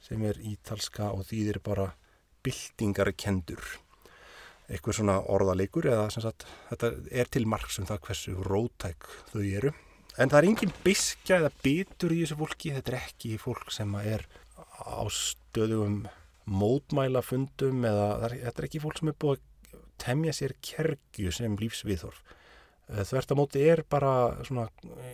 [0.00, 1.90] sem er ítalska og þýðir bara
[2.44, 3.60] byltingarkendur.
[4.70, 9.42] Eitthvað svona orðaleikur eða sem sagt, þetta er til marg um það hversu rótæk þau
[9.42, 9.74] eru.
[10.16, 13.92] En það er engin biskja eða bitur í þessu fólki, þetta er ekki fólk sem
[14.00, 14.24] er
[14.80, 16.02] á stöðum
[16.50, 22.22] mótmælafundum eða þetta er ekki fólk sem er búið að temja sér kergju sem lífsviðhorf
[22.90, 24.14] þvert að móti er bara
[24.46, 24.68] svona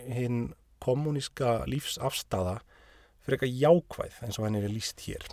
[0.09, 2.59] hinn kommuníska lífsafstafa
[3.25, 5.25] fyrir eitthvað jákvæð eins og henni er líst hér.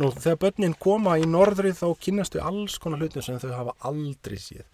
[0.00, 4.38] Nú þegar börnin koma í norðrið þá kynastu alls konar hlutum sem þau hafa aldrei
[4.40, 4.64] séð.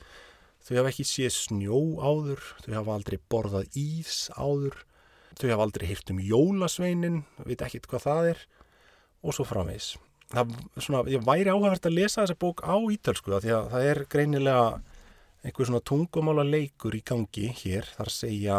[0.62, 4.76] Þau hafa ekki séð snjó áður, þau hafa aldrei borðað ís áður,
[5.40, 8.44] þau hafa aldrei hýrt um jólasveinin, veit ekki hvað það er
[9.24, 9.96] og svo framvegs.
[10.28, 14.64] Það svona, væri áhagast að lesa þessa bók á ítölsku því að það er greinilega
[15.44, 17.86] einhver svona tungumála leikur í gangi hér.
[17.96, 18.58] Þar segja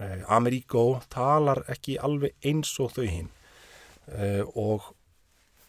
[0.00, 3.32] eh, Ameríko talar ekki alveg eins og þau hinn
[4.12, 4.92] eh, og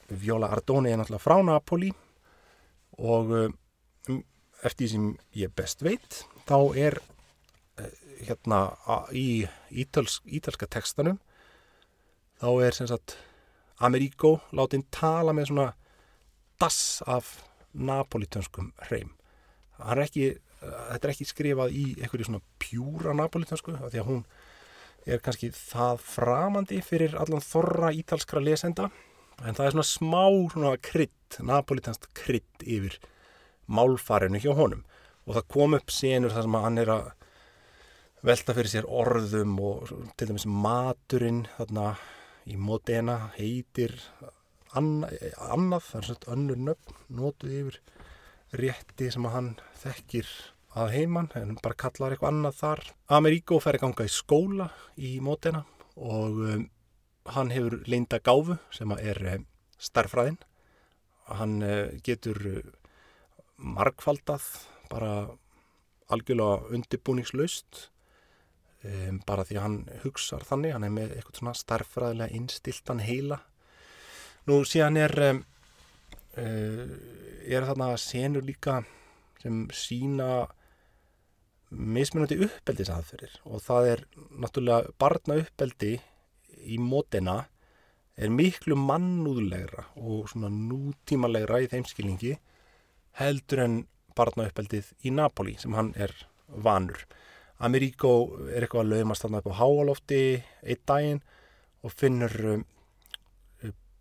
[0.09, 1.91] Viola Ardoni er náttúrulega frá Napoli.
[2.99, 3.57] Og um,
[4.63, 5.07] eftir því sem
[5.39, 6.99] ég best veit þá er
[7.79, 7.91] eh,
[8.27, 8.63] hérna
[9.15, 11.19] í ítals, ítalska textanum
[12.41, 13.17] þá er sem sagt
[13.79, 15.69] Ameríko látin tala með svona
[16.59, 17.37] dass af
[17.71, 19.13] napolitanskum hreim
[19.79, 20.29] er ekki,
[20.61, 24.23] þetta er ekki skrifað í einhverju svona pjúra napolitansku því að hún
[25.09, 28.89] er kannski það framandi fyrir allan þorra ítalskra lesenda.
[29.39, 32.99] En það er svona smá svona krydd, napolitansk krydd yfir
[33.71, 34.83] málfarinu hjá honum.
[35.27, 37.07] Og það kom upp senur þar sem hann er að
[38.25, 41.93] velta fyrir sér orðum og til dæmis maturinn þarna
[42.49, 43.95] í Modena heitir
[44.75, 47.79] annað, annað það er svona önnur nöfn notuð yfir
[48.57, 50.29] rétti sem að hann þekkir
[50.79, 52.83] að heimann en bara kallar eitthvað annað þar.
[53.17, 55.63] Ameríko fer að ganga í skóla í Modena
[55.97, 56.67] og um,
[57.33, 59.47] hann hefur leinda gáfu sem að er um,
[59.79, 60.39] starfræðin
[61.37, 62.59] hann uh, getur uh,
[63.57, 64.45] markfaldað
[64.89, 65.13] bara
[66.09, 67.89] algjörlega undirbúningslaust
[68.83, 73.41] um, bara því að hann hugsar þannig, hann er með eitthvað svona starfræðilega innstiltan heila.
[74.49, 75.43] Nú síðan er um,
[76.37, 78.79] er þarna senur líka
[79.41, 80.47] sem sína
[81.69, 84.03] mismunandi uppeldisaðferðir og það er
[84.41, 85.93] náttúrulega barna uppeldi
[86.65, 87.43] í mótina
[88.19, 92.35] er miklu mannúðlegra og svona nútímalegra í þeim skilningi
[93.19, 93.77] heldur en
[94.17, 96.11] barna uppeldið í Napoli sem hann er
[96.49, 97.05] vanur.
[97.59, 98.11] Ameríko
[98.49, 100.21] er eitthvað að laumast þarna upp á háalofti
[100.63, 101.21] einn daginn
[101.83, 102.65] og finnur um,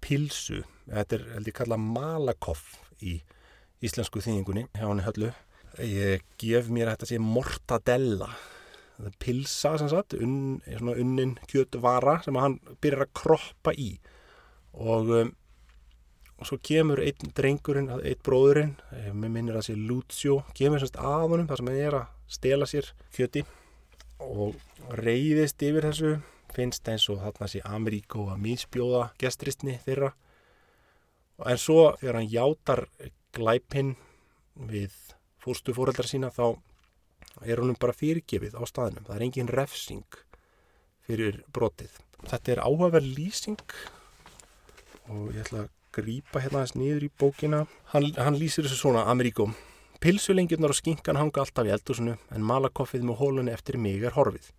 [0.02, 3.18] pilsu, þetta er held ég kalla malakoff í
[3.84, 5.32] íslensku þýningunni hjá hann höllu.
[5.84, 8.30] Ég gef mér þetta sé mortadella.
[9.22, 13.92] Pilsa sem sagt, unn, svona unnin kjötvara sem hann byrjar að kroppa í.
[14.74, 15.30] Og, um,
[16.38, 20.98] og svo kemur einn drengurinn, einn bróðurinn eh, með minnir að sé Lucio kemur semst
[20.98, 23.44] að honum þar sem hann er að stela sér kjöti
[24.22, 24.58] og
[24.98, 26.12] reyðist yfir þessu
[26.54, 30.12] finnst eins og þarna sé Ameríko að mísbjóða gestristni þeirra
[31.46, 32.84] en svo þegar hann játar
[33.36, 33.94] glæpinn
[34.68, 34.94] við
[35.42, 36.58] fórstufóreldra sína þá
[37.46, 39.06] er honum bara fyrirgefið á staðinum.
[39.06, 40.20] Það er engin refsing
[41.06, 41.94] fyrir brotið.
[42.26, 43.62] Þetta er áhugaverð lýsing
[45.08, 47.64] og ég ætla að grýpa hérna aðeins niður í bókina.
[47.94, 49.48] Hann, hann lýsir þessu svona, Ameríko.
[50.02, 54.52] Pilsulengjurnar og skinkan hanga alltaf í eldusinu en malakoffið með hólunni eftir mig er horfið.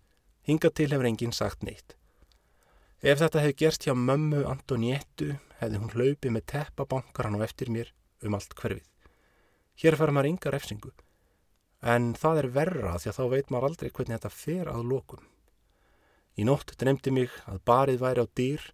[0.48, 1.99] Hinga til hefur enginn sagt neitt.
[3.00, 7.70] Ef þetta hefði gerst hjá mömmu Antoniettu hefði hún hlaupið með teppabankar hann á eftir
[7.72, 8.84] mér um allt hverfið.
[9.80, 10.92] Hér fara maður ynga refsingu.
[11.80, 15.24] En það er verra því að þá veit maður aldrei hvernig þetta fer að lókum.
[16.36, 18.68] Í nótt dremdi mig að barið væri á dýr,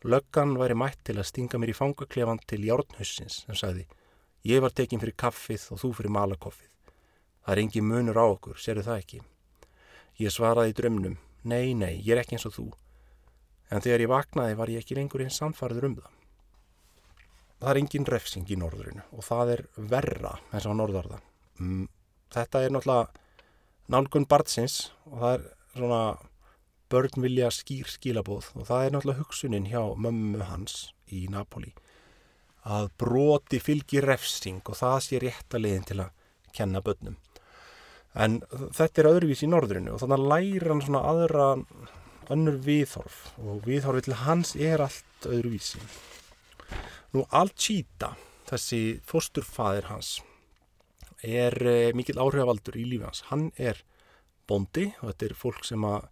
[0.00, 3.84] löggan væri mætt til að stinga mér í fangaklefan til járnhussins sem sagði
[4.48, 6.72] Ég var tekin fyrir kaffið og þú fyrir malakoffið.
[7.44, 9.24] Það er engi munur á okkur, séru það ekki.
[10.24, 12.70] Ég svaraði drömnum, nei, nei, ég er ekki eins og þú.
[13.68, 16.14] En þegar ég vaknaði var ég ekki lengur eins samfarður um það.
[17.58, 21.18] Það er engin refsing í norðurinu og það er verra eins og norðarða.
[21.58, 21.88] Mm,
[22.34, 23.26] þetta er náttúrulega
[23.92, 24.78] nálgun barnsins
[25.10, 26.02] og það er svona
[26.88, 31.74] börn vilja skýr skilabóð og það er náttúrulega hugsunin hjá mömmu hans í Napoli
[32.68, 36.14] að broti fylgir refsing og það sé rétta liðin til að
[36.56, 37.16] kenna börnum.
[38.18, 38.40] En
[38.74, 41.48] þetta er öðruvís í norðurinu og þannig að læra hann svona aðra
[42.32, 45.80] önnur viðhorf og viðhorfi til hans er allt öðruvísi.
[47.14, 48.14] Nú Alcita,
[48.48, 50.18] þessi fósturfaðir hans,
[51.24, 53.24] er eh, mikill áhrifavaldur í lífi hans.
[53.32, 53.80] Hann er
[54.48, 56.08] bondi og þetta er fólk sem að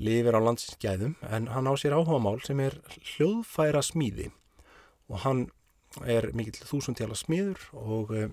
[0.00, 2.78] lifir á landsinsgæðum en hann á sér áhugamál sem er
[3.16, 4.30] hljóðfæra smíði
[5.10, 5.42] og hann
[6.08, 8.30] er mikill þúsundtjála smiður og uh,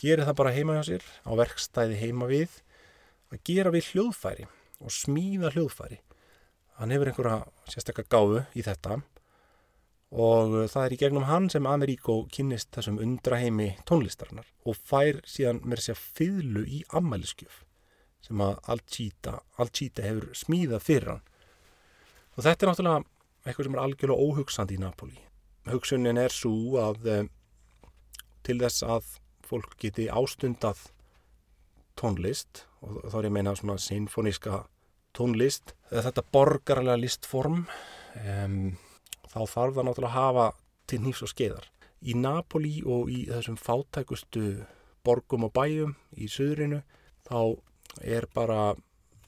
[0.00, 2.60] gerir það bara heima hjá sér á verkstæði heima við
[3.32, 4.48] að gera við hljóðfæri
[4.82, 6.00] og smíða hljóðfæri
[6.78, 7.36] hann hefur einhverja
[7.72, 9.00] sérstaklega gáfu í þetta.
[10.16, 15.20] Og uh, það er í gegnum hann sem Ameríko kynnist þessum undraheimi tónlistarinnar og fær
[15.26, 17.62] síðan mér sé að fyrlu í ammæliskjöf
[18.26, 21.24] sem að Alcita hefur smíðað fyrir hann.
[22.36, 23.04] Og þetta er náttúrulega
[23.46, 25.26] eitthvað sem er algjörlega óhugsandi í Napoli
[25.70, 27.30] hugsunin er svo að um,
[28.46, 30.88] til þess að fólk geti ástundað
[31.98, 34.64] tónlist og þá er ég að meina svona sinfoníska
[35.16, 38.58] tónlist þetta borgarlega listform um,
[39.32, 40.46] þá þarf það náttúrulega að hafa
[40.86, 41.68] til nýfs og skeiðar.
[42.06, 44.44] Í Napoli og í þessum fátækustu
[45.06, 46.82] borgum og bæjum í söðrinu
[47.26, 47.56] þá
[48.04, 48.74] er bara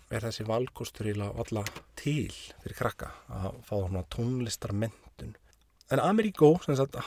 [0.08, 1.64] er þessi valkostur í alla
[1.98, 3.76] til fyrir krakka að fá
[4.14, 5.34] tónlistarmentun
[5.92, 6.54] en Ameríkó,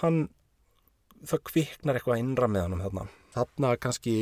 [0.02, 0.22] hann
[1.22, 3.06] það kviknar eitthvað innra með hann þarna.
[3.36, 4.16] þarna kannski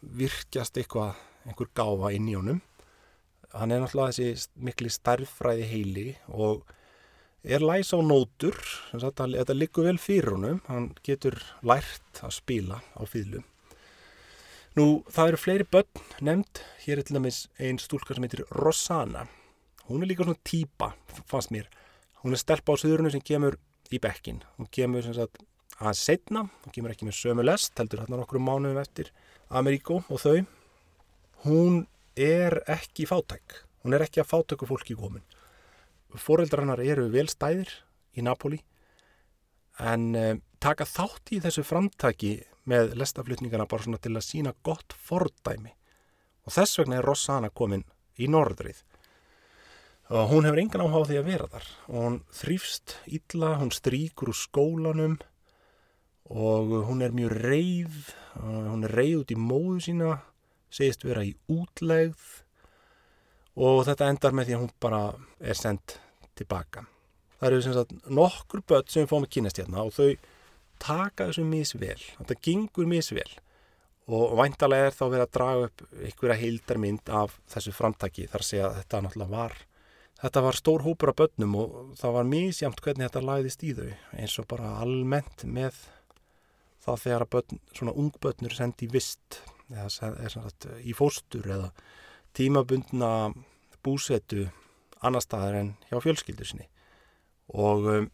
[0.00, 2.60] virkjast eitthvað einhver gáfa inn í honum
[3.52, 6.66] hann er náttúrulega þessi mikli starffræði heili og
[7.42, 8.58] er læs á nótur
[8.92, 10.60] sagt, þetta liggur vel fyrir honum.
[10.68, 13.42] Hann getur lært að spila á fýðlu
[14.78, 16.62] nú það eru fleiri börn nefnd.
[16.84, 19.26] Hér er til dæmis einn stúlka sem heitir Rosanna.
[19.88, 20.92] Hún er líka svona týpa
[21.28, 21.68] fannst mér.
[22.22, 23.58] Hún er stelpa á söðurinu sem kemur
[23.92, 24.42] í bekkin.
[24.56, 25.42] Hún kemur sem sagt
[25.78, 29.10] aðeins setna, hún kemur ekki með sömu lest, heldur hérna okkur mánuðum eftir
[29.50, 30.44] Ameríkó og þau.
[31.44, 31.82] Hún
[32.16, 33.62] er ekki fátæk.
[33.82, 35.24] Hún er ekki að fátæku fólki í komin.
[36.12, 37.70] Fóreldrar hennar eru vel stæðir
[38.14, 38.60] í Napoli
[39.80, 42.34] en um, taka þátt í þessu framtaki
[42.68, 45.72] með lestaflutningana bara svona til að sína gott fordæmi.
[46.44, 47.86] Og þess vegna er Rossana komin
[48.20, 48.82] í norðrið
[50.12, 53.70] og hún hefur engan áhuga á því að vera þar og hún þrýfst illa, hún
[53.72, 55.14] stríkur úr skólanum
[56.28, 60.10] og hún er mjög reyð hún er reyð út í móðu sína
[60.72, 62.22] segist vera í útlegð
[63.62, 65.02] og þetta endar með því að hún bara
[65.40, 65.98] er sendt
[66.38, 66.86] tilbaka.
[67.38, 70.12] Það eru sem sagt nokkur börn sem við fáum að kynast hérna og þau
[70.82, 73.28] taka þessu misvel þetta gengur misvel
[74.12, 78.48] og væntalega er þá verið að draga upp einhverja heildarmynd af þessu framtaki þar að
[78.48, 79.60] segja að þetta náttúrulega var
[80.22, 83.88] Þetta var stór hópur af börnum og það var mísjamt hvernig þetta læðist í þau
[84.22, 85.80] eins og bara almennt með
[86.84, 89.40] það þegar að börn, svona ungbötnur sendi vist
[89.72, 89.88] eða
[90.32, 91.70] sagt, í fóstur eða
[92.36, 93.32] tímabundna
[93.84, 94.46] búsetu
[95.02, 96.68] annar staðar en hjá fjölskyldu sinni.
[97.52, 98.10] Og um,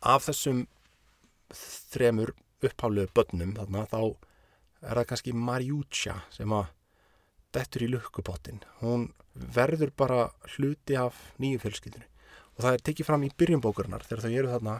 [0.00, 0.64] af þessum
[1.92, 2.32] þremur
[2.64, 4.00] uppháluðu börnum þarna þá
[4.80, 6.70] er það kannski Marjútsja sem að
[7.54, 12.06] dettur í lukkupottin hún verður bara hluti af nýju fjölskyldinu
[12.54, 14.76] og það er tekið fram í byrjumbókurnar þegar þau eru þarna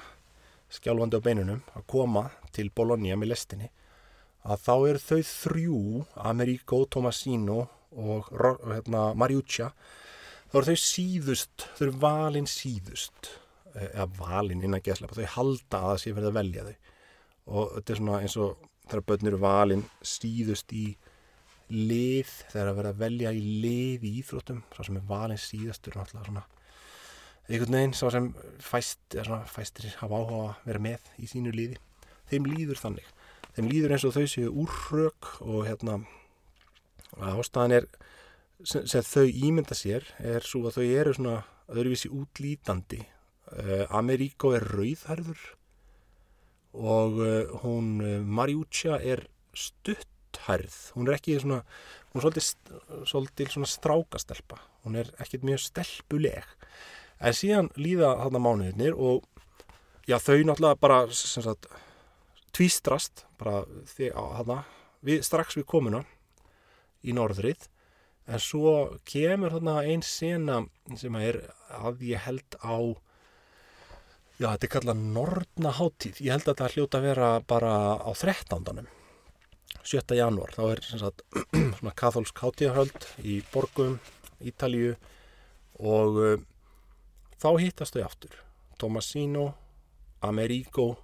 [0.70, 3.70] skjálfandi á beinunum að koma til Bologna með lestinni
[4.44, 5.80] að þá eru þau þrjú
[6.30, 7.60] Amerigo, Tomasino
[7.90, 9.70] og hérna, Mariuccia
[10.50, 13.32] þá eru þau síðust þau eru valin síðust
[13.74, 16.76] eh, eða valin innan geslepa þau halda að það sé verið að velja þau.
[17.50, 20.86] Og þetta er svona eins og þegar börnir eru valin síðust í
[21.70, 25.98] lið þegar að vera að velja í lið í íþróttum, svo sem er valins síðastur
[25.98, 26.46] náttúrulega svona
[27.50, 28.26] einhvern veginn svo sem
[28.62, 31.78] fæst, svona, fæstir hafa áhuga að vera með í sínu liði.
[32.30, 33.08] Þeim líður þannig
[33.56, 36.00] þeim líður eins og þau séu úrrök og hérna
[37.18, 37.88] ástæðan er
[38.64, 41.38] sem, sem þau ímynda sér er svo að þau eru svona
[41.70, 43.02] öðruvísi útlítandi.
[43.50, 45.40] Uh, Ameríko er rauðharður
[46.78, 49.24] og uh, hún uh, Mariúcha er
[49.58, 50.06] stutt
[50.46, 51.64] hærð, hún er ekki svona
[52.12, 52.76] hún er svolítið,
[53.10, 56.46] svolítið svona strákastelpa, hún er ekkert mjög stelpuleg,
[57.18, 59.26] en síðan líða þarna mánuðinir og
[60.06, 61.66] já þau náttúrulega bara sagt,
[62.56, 63.62] tvístrast bara
[63.94, 64.58] því að þarna
[65.06, 66.02] við, strax við komuna
[67.06, 67.68] í norðrið
[68.30, 68.74] en svo
[69.08, 70.60] kemur þarna einn sena
[70.98, 71.40] sem er
[71.80, 72.76] að ég held á
[74.40, 78.10] já, þetta er kallað Norna hátíð ég held að þetta hljóta að vera bara á
[78.14, 78.88] 13.
[79.80, 80.16] 7.
[80.18, 81.24] janúar þá er sagt,
[81.78, 83.98] svona katholsk hátíðahöld í borgum,
[84.40, 84.94] Ítalju
[85.80, 86.36] og uh,
[87.40, 88.36] þá hittast þau aftur
[88.80, 89.50] Tomasino,
[90.24, 90.94] Amerigo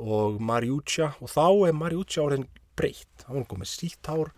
[0.00, 2.48] og Mariuccia og þá er Mariuccia orðin
[2.78, 4.32] breytt þá er hann komið sítt hár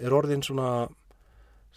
[0.00, 0.88] er orðin svona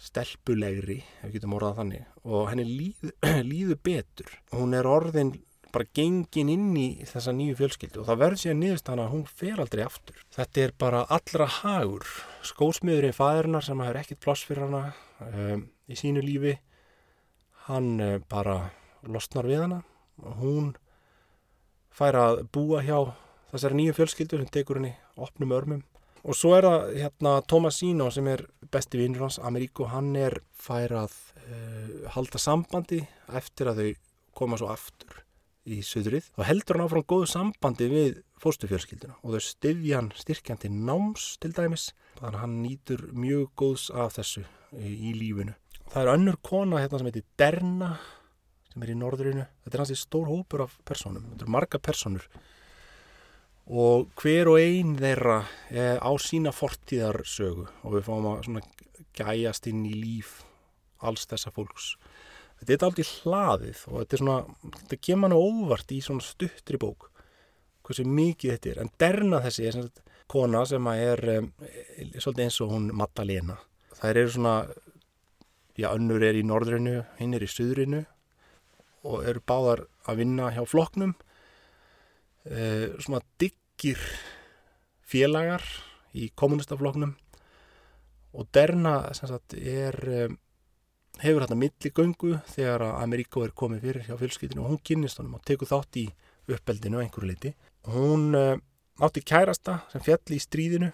[0.04, 3.10] stelpulegri, ef við getum orðað þannig og henni líð,
[3.52, 5.36] líður betur hún er orðin
[5.74, 9.24] bara gengin inn í þessa nýju fjölskyldu og það verður síðan nýðust hana að hún
[9.40, 10.20] fer aldrei aftur.
[10.34, 12.06] Þetta er bara allra hagur.
[12.46, 14.82] Skósmiðurinn fæðurnar sem hefur ekkit ploss fyrir hana
[15.26, 16.54] um, í sínu lífi,
[17.66, 18.58] hann um, bara
[19.02, 19.80] losnar við hana
[20.22, 20.72] og hún
[21.94, 22.98] fær að búa hjá
[23.52, 25.82] þessari nýju fjölskyldu sem tekur henni opnum örmum.
[26.24, 30.94] Og svo er það hérna Tomasino sem er besti vinnur hans, Ameríko, hann er fær
[31.04, 33.02] að uh, halda sambandi
[33.36, 33.90] eftir að þau
[34.34, 35.20] koma svo aftur
[35.64, 40.70] í söðrið og heldur hann áfram góðu sambandi við fórstufjölskylduna og þau styðja hann styrkjandi
[40.72, 45.54] náms til dæmis þannig að hann nýtur mjög góðs af þessu í lífinu.
[45.92, 47.90] Það er önnur kona hérna sem heitir Derna
[48.74, 49.46] sem er í norðurinu.
[49.64, 52.28] Þetta er hansi stór hópur af personum, þetta eru marga personur
[53.64, 55.38] og hver og einn þeirra
[55.72, 57.64] er á sína fortíðarsögu.
[57.80, 58.66] Og við fáum að
[59.16, 60.42] gæjast inn í líf
[61.00, 61.94] alls þessa fólks.
[62.60, 64.36] Þetta er aldrei hlaðið og þetta er svona,
[64.82, 67.08] þetta kemur hann óvart í svona stuttri bók
[67.84, 71.50] hversu mikið þetta er, en derna þessi er svona kona sem er um,
[72.16, 73.58] svolítið eins og hún Maddalena
[73.98, 74.54] það eru svona
[75.76, 78.04] já, önnur er í norðrinu, hinn er í suðrinu
[79.04, 84.00] og eru báðar að vinna hjá floknum uh, svona diggir
[85.04, 85.64] félagar
[86.14, 87.14] í kommunistafloknum
[88.34, 90.38] og derna sagt, er um,
[91.22, 95.38] hefur hérna milligöngu þegar að Ameríko er komið fyrir hjá fjölskyldinu og hún kynist honum
[95.38, 96.08] og tekur þátt í
[96.50, 97.54] uppeldinu einhverju leiti.
[97.86, 98.56] Hún uh,
[99.04, 100.90] átti kærasta sem fjalli í stríðinu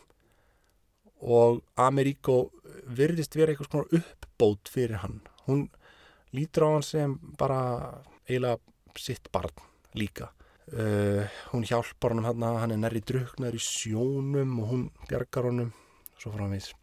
[1.21, 2.51] og Ameríko
[2.97, 5.21] virðist vera eitthvað svona uppbót fyrir hann.
[5.47, 5.69] Hún
[6.37, 7.61] lítur á hann sem bara
[8.29, 8.59] eiginlega
[8.99, 9.55] sitt barn
[9.95, 10.31] líka.
[10.71, 15.73] Uh, hún hjálpar honum hann hann er nærri druknar í sjónum og hún bjargar honum
[16.15, 16.77] svo frá hann veist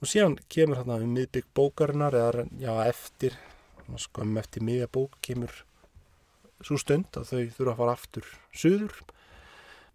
[0.00, 3.34] og síðan kemur hérna um miðbygg bókarinnar eða já eftir
[3.98, 5.50] skömm eftir miðja bók kemur
[6.62, 8.94] svo stund að þau þurfa að fara aftur söður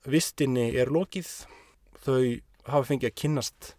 [0.05, 1.29] vistinni er lokið.
[2.05, 3.71] Þau hafa fengið að kynnast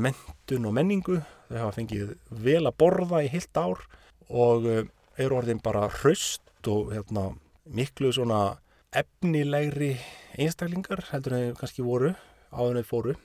[0.00, 1.20] mentun og menningu.
[1.48, 2.14] Þau hafa fengið
[2.44, 3.82] vel að borða í heilt ár
[4.28, 4.84] og eh,
[5.20, 7.32] eru orðin bara hraust og hérna,
[7.64, 8.56] miklu svona
[8.94, 9.94] efnilegri
[10.38, 12.14] einstaklingar heldur en þau kannski voru
[12.54, 13.16] áður en þau fóru.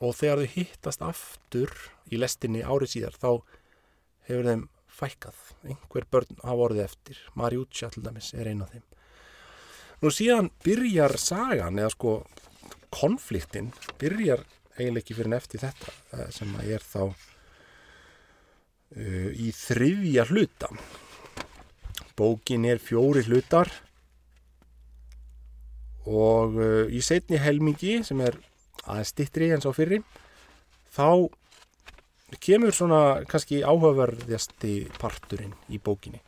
[0.00, 1.72] Og þegar þau hittast aftur
[2.10, 3.30] í lestinni árið síðar þá
[4.28, 4.68] hefur þeim
[5.00, 5.42] fækkað.
[5.68, 7.20] Einhver börn hafa orðið eftir.
[7.38, 8.86] Mariuccia til dæmis er einn af þeim.
[10.00, 12.14] Nú síðan byrjar sagan eða sko
[12.90, 13.70] konfliktin
[14.00, 14.46] byrjar
[14.80, 17.02] eiginlega ekki fyrir nefti þetta eh, sem að er þá
[18.96, 20.70] uh, í þriðja hluta.
[22.18, 23.70] Bókin er fjóri hlutar
[26.08, 28.38] og uh, í setni helmingi sem er
[28.86, 30.00] aðeins stittri eins á fyrri
[30.90, 31.28] þá
[32.40, 36.20] kemur svona kannski áhugaverðjasti parturinn í bókinni.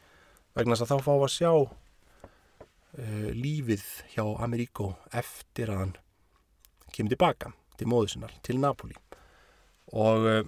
[0.53, 5.99] Vegna þess að þá fá að sjá uh, lífið hjá Ameríko eftir að hann
[6.93, 8.97] kemur tilbaka til móðusinnar, til Napoli
[9.93, 10.43] og uh,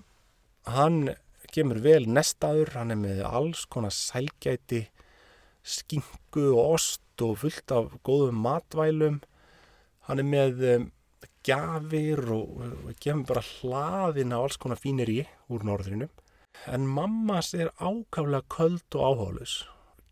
[0.71, 1.13] hann
[1.55, 4.87] kemur vel nestaður, hann er með alls konar sælgæti
[5.65, 9.21] skingu og ost og fullt af góðum matvælum.
[10.09, 10.89] Hann er með um,
[11.47, 15.23] gafir og, og gefum bara hlaðin á alls konar fínir í
[15.53, 16.09] úr norðrinu
[16.71, 19.55] en mammas er ákaflega köld og áhálus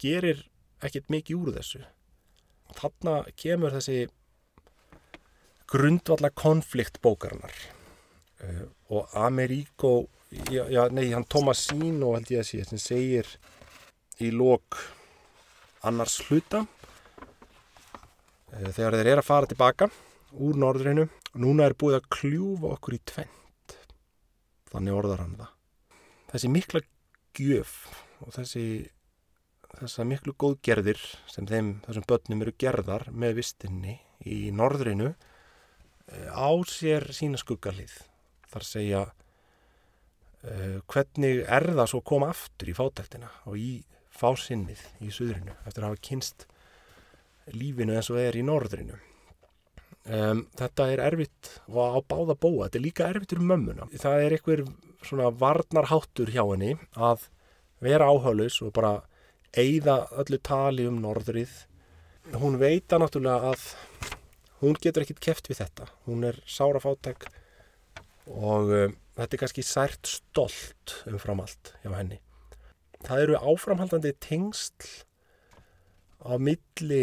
[0.02, 0.42] gerir
[0.82, 1.80] ekkert mikið úr þessu.
[2.76, 4.08] Þarna kemur þessi
[5.72, 7.54] grundvalla konflikt bókarinnar
[8.44, 10.08] uh, og Ameríko
[10.50, 13.26] já, já, nei, hann Tomasino held ég að sé sem segir
[14.22, 14.78] í lók
[15.88, 19.90] annars hluta uh, þegar þeir eru að fara tilbaka
[20.32, 23.76] úr norðrinu Núna er búið að kljúfa okkur í tvent.
[24.68, 25.52] Þannig orðar hann það.
[26.32, 26.82] Þessi mikla
[27.38, 27.76] gjöf
[28.20, 28.64] og þessi,
[29.78, 31.00] þessa miklu góðgerðir
[31.32, 33.96] sem þeim, þessum börnum eru gerðar með vistinni
[34.28, 35.14] í norðrinu
[36.08, 37.92] á sér sína skuggalið.
[38.52, 43.72] Þar segja uh, hvernig er það svo koma aftur í fátæktina og í
[44.12, 46.46] fásinnið í suðrinu eftir að hafa kynst
[47.56, 48.98] lífinu eins og er í norðrinu.
[50.02, 53.86] Um, þetta er erfitt á báða bóa, þetta er líka erfitt um mömmuna.
[53.94, 54.64] Það er einhver
[55.06, 57.28] svona varnarháttur hjá henni að
[57.82, 58.96] vera áhörlaus og bara
[59.58, 61.52] eigða öllu tali um norðrið.
[62.38, 63.64] Hún veita náttúrulega að
[64.62, 65.88] hún getur ekkit keft við þetta.
[66.06, 67.26] Hún er sárafátæk
[68.30, 72.20] og um, þetta er kannski sært stolt umfram allt hjá henni.
[73.02, 74.90] Það eru áframhaldandi tengsl
[76.22, 77.02] á milli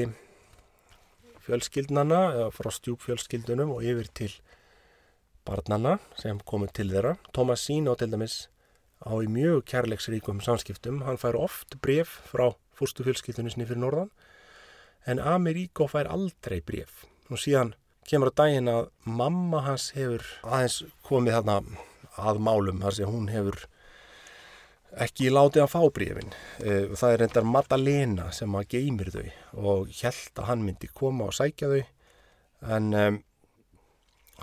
[1.44, 4.32] fjölskyldnana eða frá stjúpfjölskyldunum og yfir til
[5.48, 7.18] barnana sem komur til þeirra.
[7.36, 8.48] Thomas Sino til dæmis
[9.04, 11.04] á í mjög kærleiksríkum samskiptum.
[11.08, 14.12] Hann fær oft bref frá sinni fyrir norðan
[15.06, 17.04] en Ameríko fær aldrei bref.
[17.30, 17.76] Og síðan
[18.10, 21.60] kemur á daginn að mamma hans hefur aðeins komið þarna
[22.20, 23.60] að málum þar sem hún hefur
[25.06, 26.34] ekki látið að fá brefin.
[26.64, 29.28] Eh, það er reyndar Madalena sem að geymir þau
[29.62, 31.82] og held að hann myndi koma og sækja þau
[32.76, 33.20] en um,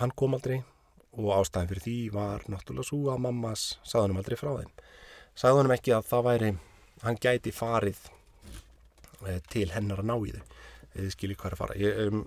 [0.01, 0.61] hann kom aldrei
[1.17, 4.73] og ástæðin fyrir því var náttúrulega svo að mammas hann aldrei frá þeim.
[5.43, 6.51] Hann ekki að það væri,
[7.03, 7.99] hann gæti farið
[9.27, 10.45] e, til hennar að ná í þau.
[10.97, 11.79] Þið skiljið hvað er að fara.
[11.81, 12.23] Ég, um,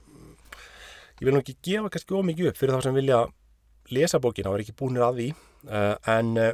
[1.19, 3.19] ég vil nú ekki gefa kannski ómikið upp fyrir þá sem vilja
[3.93, 6.53] lesa bókina og er ekki búinir að því uh, en uh,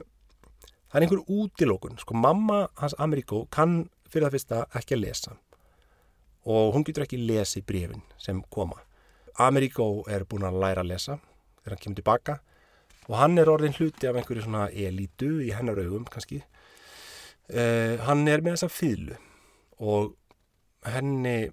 [0.89, 1.99] það er einhver útilókun.
[2.01, 5.35] Sko mamma hans Ameríkó kann fyrir það fyrsta ekki að lesa
[6.45, 8.77] og hún getur ekki lesið brefin sem koma.
[9.41, 11.17] Ameríkó er búin að læra að lesa
[11.61, 12.39] þegar hann kemur tilbaka
[13.05, 18.25] og hann er orðin hluti af einhverju svona elítu í hennar augum kannski uh, hann
[18.29, 19.17] er með þessa fýlu
[19.85, 20.15] og
[20.89, 21.51] henni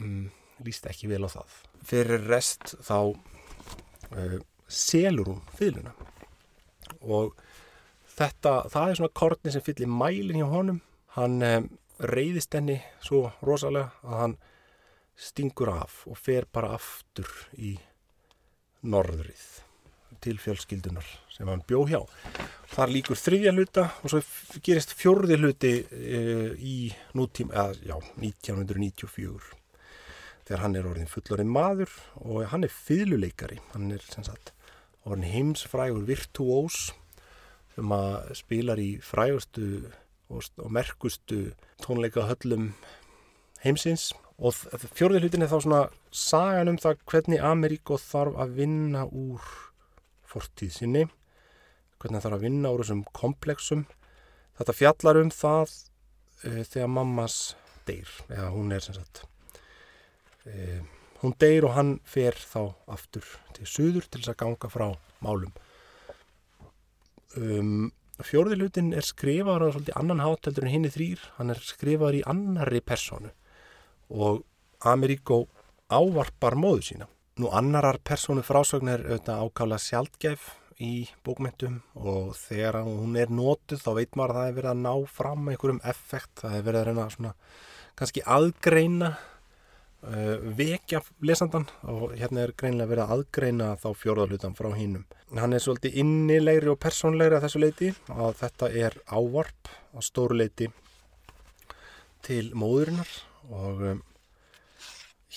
[0.00, 0.26] mm,
[0.66, 1.58] líst ekki vel á það.
[1.88, 4.38] Fyrir rest þá uh,
[4.68, 5.94] selur hún fýluna
[7.02, 7.36] og
[8.18, 10.80] þetta, það er svona kortni sem fyllir mælin hjá honum.
[11.16, 14.36] Hann um, reyðist henni svo rosalega að hann
[15.18, 17.74] stingur af og fer bara aftur í
[18.86, 19.46] norðrið
[20.22, 22.00] til fjölskyldunar sem hann bjó hjá.
[22.70, 24.22] Þar líkur þriðja hluta og svo
[24.64, 26.22] gerist fjörði hluti e,
[26.58, 26.76] í
[27.18, 29.57] nútíma, eða, já, 1994
[30.48, 31.92] þegar hann er orðin fullorinn maður
[32.24, 34.54] og hann er fylguleikari, hann er sagt
[35.04, 36.88] orðin heimsfrægur virtuós
[37.74, 39.68] sem að spilar í frægustu
[40.32, 41.52] og, og merkustu
[41.84, 42.72] tónleika höllum
[43.62, 44.10] heimsins.
[44.38, 44.54] Og
[44.94, 45.84] fjörði hlutin er þá svona
[46.14, 49.46] sagan um það hvernig Ameríko þarf að vinna úr
[50.28, 51.06] fortíð sinni
[51.98, 53.86] hvernig það þarf að vinna úr þessum komplexum.
[54.58, 55.72] Þetta fjallar um það
[56.44, 57.38] e, þegar mammas
[57.88, 59.24] deyr eða hún er sem sagt
[60.48, 60.80] e,
[61.22, 64.88] hún deyr og hann fer þá aftur til suður til þess að ganga frá
[65.24, 65.52] málum
[67.36, 67.88] um,
[68.24, 72.20] fjörði hlutin er skrifaður á svolítið annan háteldur en hinn er þrýr hann er skrifaður
[72.20, 73.34] í annari personu
[74.08, 74.44] og
[74.86, 75.48] Ameríkó
[75.90, 77.08] ávarpar móðu sína.
[77.38, 80.48] Nú annarar persónu frásögn er auðvitað ákála sjálfgæf
[80.82, 84.82] í bókmyndum og þegar hún er nótuð þá veit maður að það er verið að
[84.84, 87.32] ná fram einhverjum effekt, það er verið að reyna svona
[87.98, 89.10] kannski aðgreina
[90.00, 95.04] vekja lesandan og hérna er greinlega verið að aðgreina þá fjórðarlutan frá hínum.
[95.34, 100.38] Hann er svolítið innilegri og persónlegri að þessu leiti og þetta er ávarp á stóru
[100.38, 100.68] leiti
[102.22, 103.10] til móðurinnar
[103.50, 104.04] og um,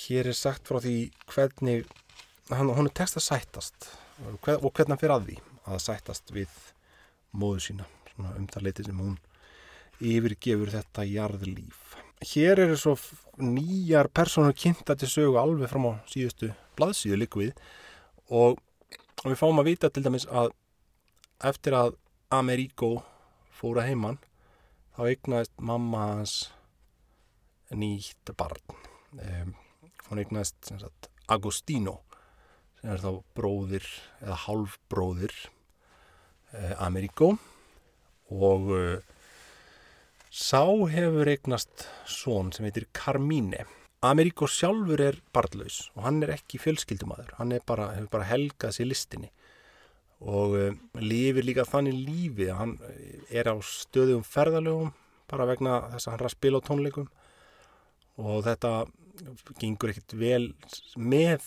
[0.05, 0.95] hér er sagt frá því
[1.31, 1.89] hvernig
[2.51, 3.89] hann, hann er text að sættast
[4.27, 5.39] og hvernig hann fyrir að því
[5.71, 6.53] að sættast við
[7.31, 7.89] móðu sína
[8.21, 9.17] um það leiti sem hún
[10.01, 12.95] yfirgefur þetta jarðlíf hér eru svo
[13.43, 17.53] nýjar personur kynnta til sögu alveg fram á síðustu blaðsíðu líku við.
[18.31, 18.59] Og
[19.25, 20.53] við fáum að vita til dæmis að
[21.43, 21.95] eftir að
[22.31, 23.01] Ameríko
[23.51, 24.21] fóra heimann
[24.95, 26.35] þá eignaðist mamma hans
[27.71, 28.77] nýtt barn.
[29.17, 29.55] Um,
[30.09, 30.71] hún eignast
[31.31, 31.99] Agostino
[32.81, 33.87] sem er þá bróðir
[34.23, 35.33] eða halvbróðir
[36.57, 37.35] eh, Ameríkó
[38.31, 39.17] og eh,
[40.31, 43.65] sá hefur eignast són sem heitir Carmine.
[44.01, 48.89] Ameríkó sjálfur er barnlaus og hann er ekki fjölskyldumadur hann bara, hefur bara helgað sér
[48.89, 49.29] listinni.
[50.21, 52.77] Og eh, lifir líka þannig lífi hann
[53.29, 54.95] er á stöðum ferðalögum
[55.29, 57.11] bara vegna þess að hann er að spila á tónleikum.
[58.21, 58.73] Og þetta
[59.59, 60.47] gengur ekkert vel
[60.95, 61.43] með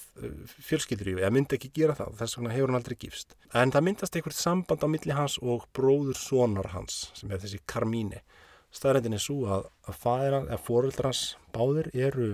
[0.62, 2.14] fjölskyldurífi, eða myndi ekki gera það.
[2.20, 3.34] Þess vegna hefur hann aldrei gifst.
[3.56, 7.62] En það myndast einhvert samband á milli hans og bróður sonar hans sem er þessi
[7.70, 8.20] Carmine
[8.74, 11.22] staðrændin er svo að, að færa, eða fóröldar hans
[11.54, 12.32] báðir eru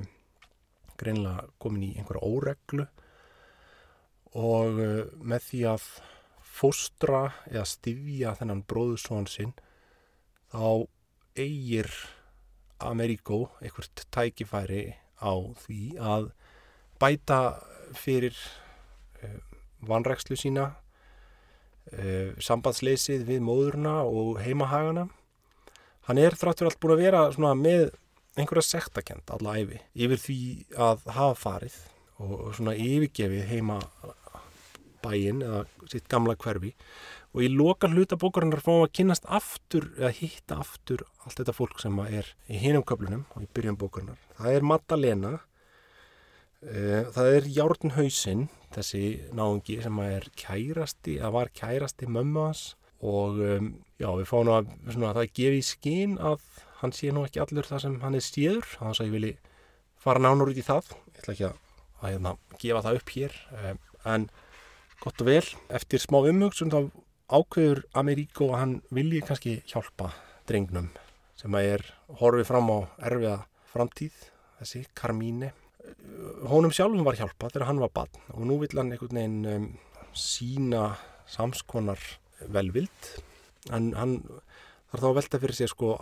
[1.01, 2.87] greinlega komin í einhverja óreglu
[4.37, 5.91] og uh, með því að
[6.61, 9.55] fóstra eða stifja þennan bróður son sinn
[10.53, 10.87] þá
[11.39, 11.91] eigir
[12.81, 15.33] Ameríkó einhvert tækifæri á
[15.65, 16.31] því að
[17.01, 17.41] bæta
[17.97, 18.37] fyrir
[19.21, 19.41] uh,
[19.85, 20.71] vanrækslu sína
[21.93, 25.09] uh, sambandsleysið við móðurna og heimahagana.
[26.09, 27.91] Hann er þráttur allt búin að vera með
[28.39, 30.41] einhverja sektakent alla æfi yfir því
[30.79, 31.79] að hafa farið
[32.21, 33.81] og svona yfirgefið heima
[35.01, 36.75] bæin eða sitt gamla hverfi
[37.31, 41.83] og í loka hluta bókarinnar fáum að kynast aftur eða hitta aftur allt þetta fólk
[41.83, 44.19] sem er í hinum köflunum og í byrjun bókarinnar.
[44.39, 45.33] Það er Magdalena,
[46.65, 49.05] uh, það er Járn Hausinn, þessi
[49.37, 52.65] náðungi sem er kærasti, eða var kærasti mömmu hans
[53.01, 56.45] og um, já við fáum að, svona, að það gefi í skín að
[56.81, 59.33] hann sé nú ekki allur það sem hann er stíður, þannig að ég vilji
[60.01, 61.61] fara nánur út í það, ég ætla ekki að,
[62.01, 63.85] að, að gefa það upp hér, um,
[64.15, 64.27] en
[65.01, 65.45] gott og vel,
[65.77, 66.81] eftir smá umhugsun þá
[67.31, 70.11] ákveður Ameríko að hann vilji kannski hjálpa
[70.49, 70.91] drengnum
[71.39, 71.87] sem að er
[72.21, 73.37] horfið fram á erfiða
[73.71, 74.17] framtíð,
[74.59, 75.53] þessi Carmine.
[76.51, 79.69] Honum sjálfum var hjálpa þegar hann var barn og nú vill hann einhvern veginn um,
[80.17, 80.91] sína
[81.31, 82.03] samskonar
[82.51, 83.13] velvild
[83.71, 84.17] en hann
[84.91, 85.95] þarf þá að velta fyrir sig sko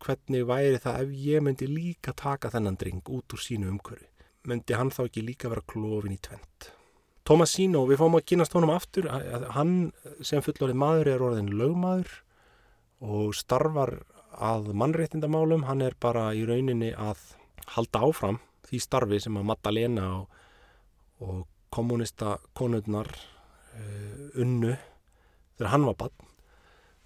[0.00, 4.08] hvernig væri það ef ég myndi líka taka þennan dreng út úr sínu umhverfi.
[4.48, 6.70] Myndi hann þá ekki líka vera klófin í tvent?
[7.28, 9.06] Tomasino, við fáum að kynast honum aftur,
[9.54, 9.74] hann
[10.24, 12.14] sem fullorðið maður er orðin lögmaður
[13.04, 13.98] og starfar
[14.40, 17.20] að mannréttindamálum, hann er bara í rauninni að
[17.76, 18.40] halda áfram
[18.70, 20.40] því starfi sem að Magdalena og,
[21.20, 21.44] og
[21.74, 24.72] kommunista konurnar uh, unnu
[25.58, 26.29] þegar hann var bann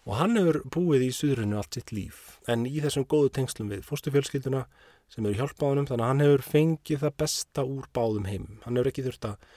[0.05, 3.84] og hann hefur búið í suðrunu allt sitt líf en í þessum góðu tengslum við
[3.88, 4.64] fórstufjölskylduna
[5.12, 8.78] sem eru hjálpað honum þannig að hann hefur fengið það besta úr báðum heimum hann
[8.78, 9.48] hefur ekki þurft að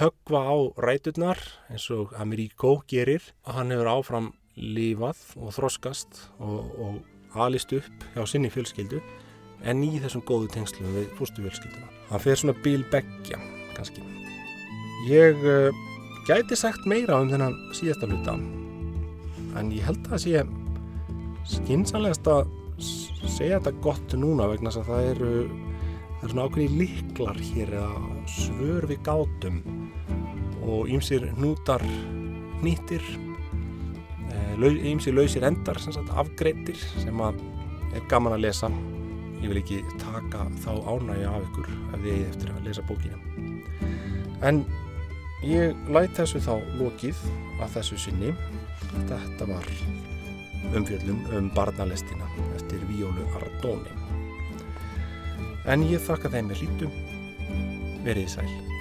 [0.00, 6.72] högva á ræturnar eins og Ameríko gerir og hann hefur áfram lífað og þroskast og,
[6.80, 9.00] og alist upp hjá sinni fjölskyldu
[9.68, 11.90] en í þessum góðu tengslum við fórstufjölskylduna.
[12.10, 13.38] Hann fer svona bíl begja
[13.76, 14.02] kannski.
[15.08, 15.70] Ég uh,
[16.26, 18.36] gæti sagt meira um þennan síðasta hluta
[19.58, 20.44] en ég held að sé
[21.52, 27.42] skinsanlegast að segja þetta gott núna vegna að það eru, það eru svona ákveði liklar
[27.50, 29.60] hér eða svör við gátum
[30.62, 31.84] og ýmsir nútar
[32.62, 33.04] nýttir
[34.60, 37.40] ýmsir lausir endar sagt, afgreittir sem að
[37.96, 38.70] er gaman að lesa.
[39.42, 43.18] Ég vil ekki taka þá ánægja af ykkur ef þið eigið eftir að lesa bókina.
[44.42, 44.62] En
[45.42, 47.24] ég læt þessu þá lokið
[47.62, 48.30] að þessu sinni
[48.96, 49.68] þetta var
[50.76, 53.96] umfjöldum um barnalestina eftir Víólu Ardóni
[55.72, 57.00] en ég þakka þeim með lítum
[58.06, 58.71] verið sæl